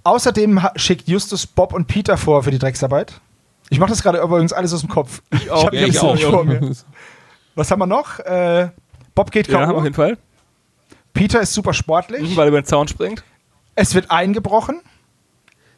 [0.02, 3.20] Außerdem schickt Justus Bob und Peter vor für die Drecksarbeit.
[3.70, 5.22] Ich mache das gerade übrigens alles aus dem Kopf.
[5.32, 5.64] Ich, auch.
[5.64, 6.14] hab die Ja, ich auch.
[6.14, 6.60] nicht vor mir.
[7.54, 8.18] Was haben wir noch?
[8.20, 8.68] Äh,
[9.14, 9.76] Bob geht Ja, K.O.
[9.78, 10.18] auf jeden Fall.
[11.14, 12.36] Peter ist super sportlich.
[12.36, 13.22] Weil er über den Zaun springt.
[13.76, 14.80] Es wird eingebrochen.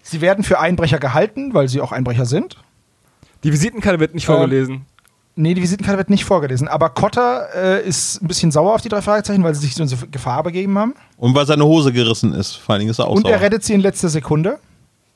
[0.02, 2.56] Sie werden für Einbrecher gehalten, weil sie auch Einbrecher sind.
[3.44, 4.86] Die Visitenkarte wird nicht Ähm, vorgelesen.
[5.38, 6.66] Nee, die Visitenkarte wird nicht vorgelesen.
[6.66, 9.82] Aber Cotter äh, ist ein bisschen sauer auf die drei Fragezeichen, weil sie sich so
[9.82, 10.94] in Gefahr begeben haben.
[11.18, 12.54] Und weil seine Hose gerissen ist.
[12.56, 13.40] Vor allen Dingen ist er auch Und er sauer.
[13.42, 14.58] rettet sie in letzter Sekunde.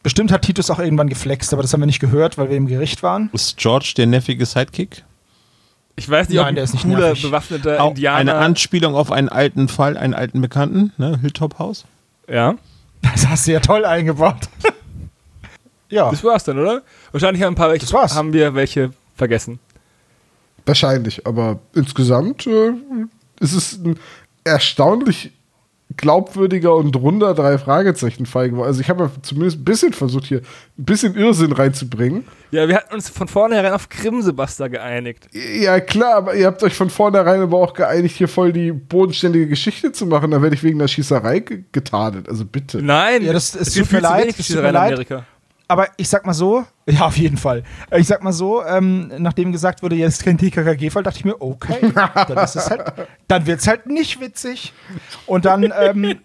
[0.02, 2.66] Bestimmt hat Titus auch irgendwann geflext, aber das haben wir nicht gehört, weil wir im
[2.66, 3.30] Gericht waren.
[3.32, 5.04] Ist George der nervige Sidekick?
[5.96, 7.22] Ich weiß nicht, Nein, ob ein der ist nicht cooler, nervig.
[7.22, 8.18] bewaffneter Auch Indianer.
[8.18, 11.18] eine Anspielung auf einen alten Fall, einen alten Bekannten, ne?
[11.20, 11.84] Hilltop House.
[12.28, 12.54] ja,
[13.02, 14.36] Das hast du ja toll eingebaut.
[15.90, 16.10] ja.
[16.10, 16.82] das war's dann, oder?
[17.12, 18.14] Wahrscheinlich haben, ein paar welche, Das war's.
[18.14, 19.58] haben wir welche vergessen.
[20.66, 22.72] Wahrscheinlich, aber insgesamt äh,
[23.40, 23.98] ist es ein
[24.44, 25.32] erstaunlich
[25.96, 28.68] glaubwürdiger und runder Drei-Fragezeichen-Fall geworden.
[28.68, 30.38] Also ich habe ja zumindest ein bisschen versucht, hier
[30.78, 32.24] ein bisschen Irrsinn reinzubringen.
[32.52, 35.28] Ja, wir hatten uns von vornherein auf Grimsebuster geeinigt.
[35.32, 39.48] Ja, klar, aber ihr habt euch von vornherein aber auch geeinigt, hier voll die bodenständige
[39.48, 40.30] Geschichte zu machen.
[40.30, 42.28] Da werde ich wegen der Schießerei ge- getadelt.
[42.28, 42.80] Also bitte.
[42.80, 45.24] Nein, Ja, das- es es tut mir leid, es tut Schießerei mir in leid.
[45.70, 47.62] Aber ich sag mal so, ja, auf jeden Fall.
[47.96, 51.92] Ich sag mal so, ähm, nachdem gesagt wurde, jetzt kein TKKG-Fall, dachte ich mir, okay,
[51.94, 52.92] dann ist es halt,
[53.28, 54.72] dann wird's halt nicht witzig.
[55.26, 56.18] Und dann ähm,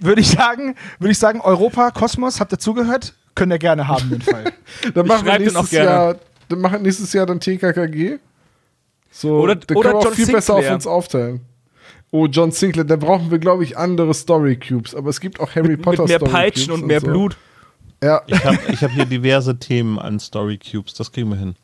[0.00, 3.12] würde ich sagen, würde ich sagen, Europa, Kosmos, habt ihr zugehört?
[3.34, 4.44] Könnt ihr gerne haben, den Fall.
[4.94, 5.90] Dann machen wir nächstes auch gerne.
[5.90, 6.16] Jahr,
[6.48, 8.18] dann machen nächstes Jahr dann TKKG.
[9.10, 10.74] So, Oder- dann oder können wir auch viel besser auf Sinclair.
[10.74, 11.40] uns aufteilen.
[12.12, 14.94] Oh, John Sinclair, da brauchen wir, glaube ich, andere Story Cubes.
[14.94, 17.06] Aber es gibt auch Harry Potter Mit mehr Story Peitschen Cubes und mehr so.
[17.08, 17.36] Blut.
[18.04, 20.94] Ja, Ich habe ich hab hier diverse Themen an Story Cubes.
[20.94, 21.54] Das kriegen wir hin.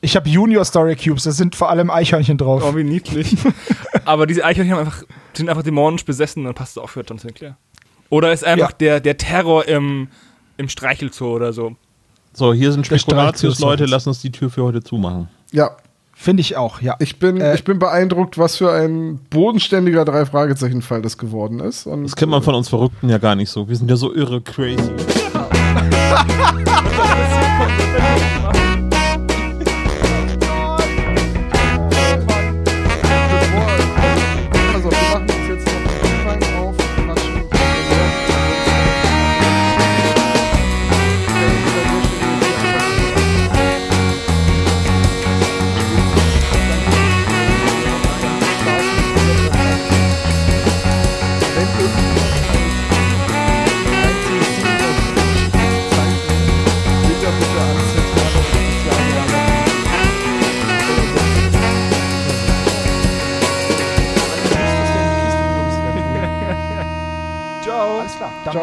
[0.00, 2.62] Ich habe Junior Story Cubes, da sind vor allem Eichhörnchen drauf.
[2.66, 3.36] Oh, wie niedlich.
[4.06, 5.02] Aber diese Eichhörnchen haben einfach,
[5.34, 7.56] sind einfach dämonisch besessen, dann passt es auch für John Sinclair.
[8.08, 8.76] Oder ist einfach Ja.
[8.80, 10.08] der, der Terror im,
[10.56, 11.76] im Streichelzoo oder so.
[12.32, 13.84] So, hier sind Spekulatius, Leute.
[13.84, 15.28] Lass uns die Tür für heute zumachen.
[15.52, 15.70] ja.
[16.14, 16.96] Finde ich auch, ja.
[16.98, 21.86] Ich bin, Äh, ich bin beeindruckt, was für ein bodenständiger Drei-Fragezeichen-Fall das geworden ist.
[21.86, 23.66] Und Das kennt man von uns Verrückten ja gar nicht so.
[23.70, 24.92] Wir sind ja so irre crazy.
[26.10, 27.94] ハハハ
[28.42, 28.49] ハ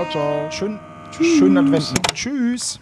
[0.10, 0.50] Ciao.
[0.50, 0.80] Schön,
[1.12, 1.94] schönen Advent.
[2.14, 2.80] Tschüss.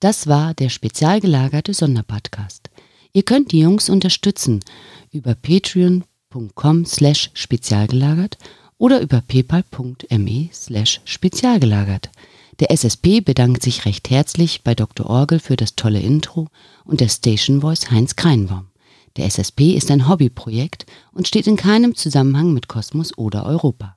[0.00, 2.70] Das war der spezial gelagerte Sonderpodcast.
[3.12, 4.60] Ihr könnt die Jungs unterstützen
[5.12, 8.38] über patreon.com slash spezialgelagert
[8.78, 12.10] oder über paypal.me slash spezialgelagert.
[12.60, 15.10] Der SSP bedankt sich recht herzlich bei Dr.
[15.10, 16.48] Orgel für das tolle Intro
[16.84, 18.68] und der Station Voice Heinz Kreinbaum.
[19.16, 23.96] Der SSP ist ein Hobbyprojekt und steht in keinem Zusammenhang mit Kosmos oder Europa.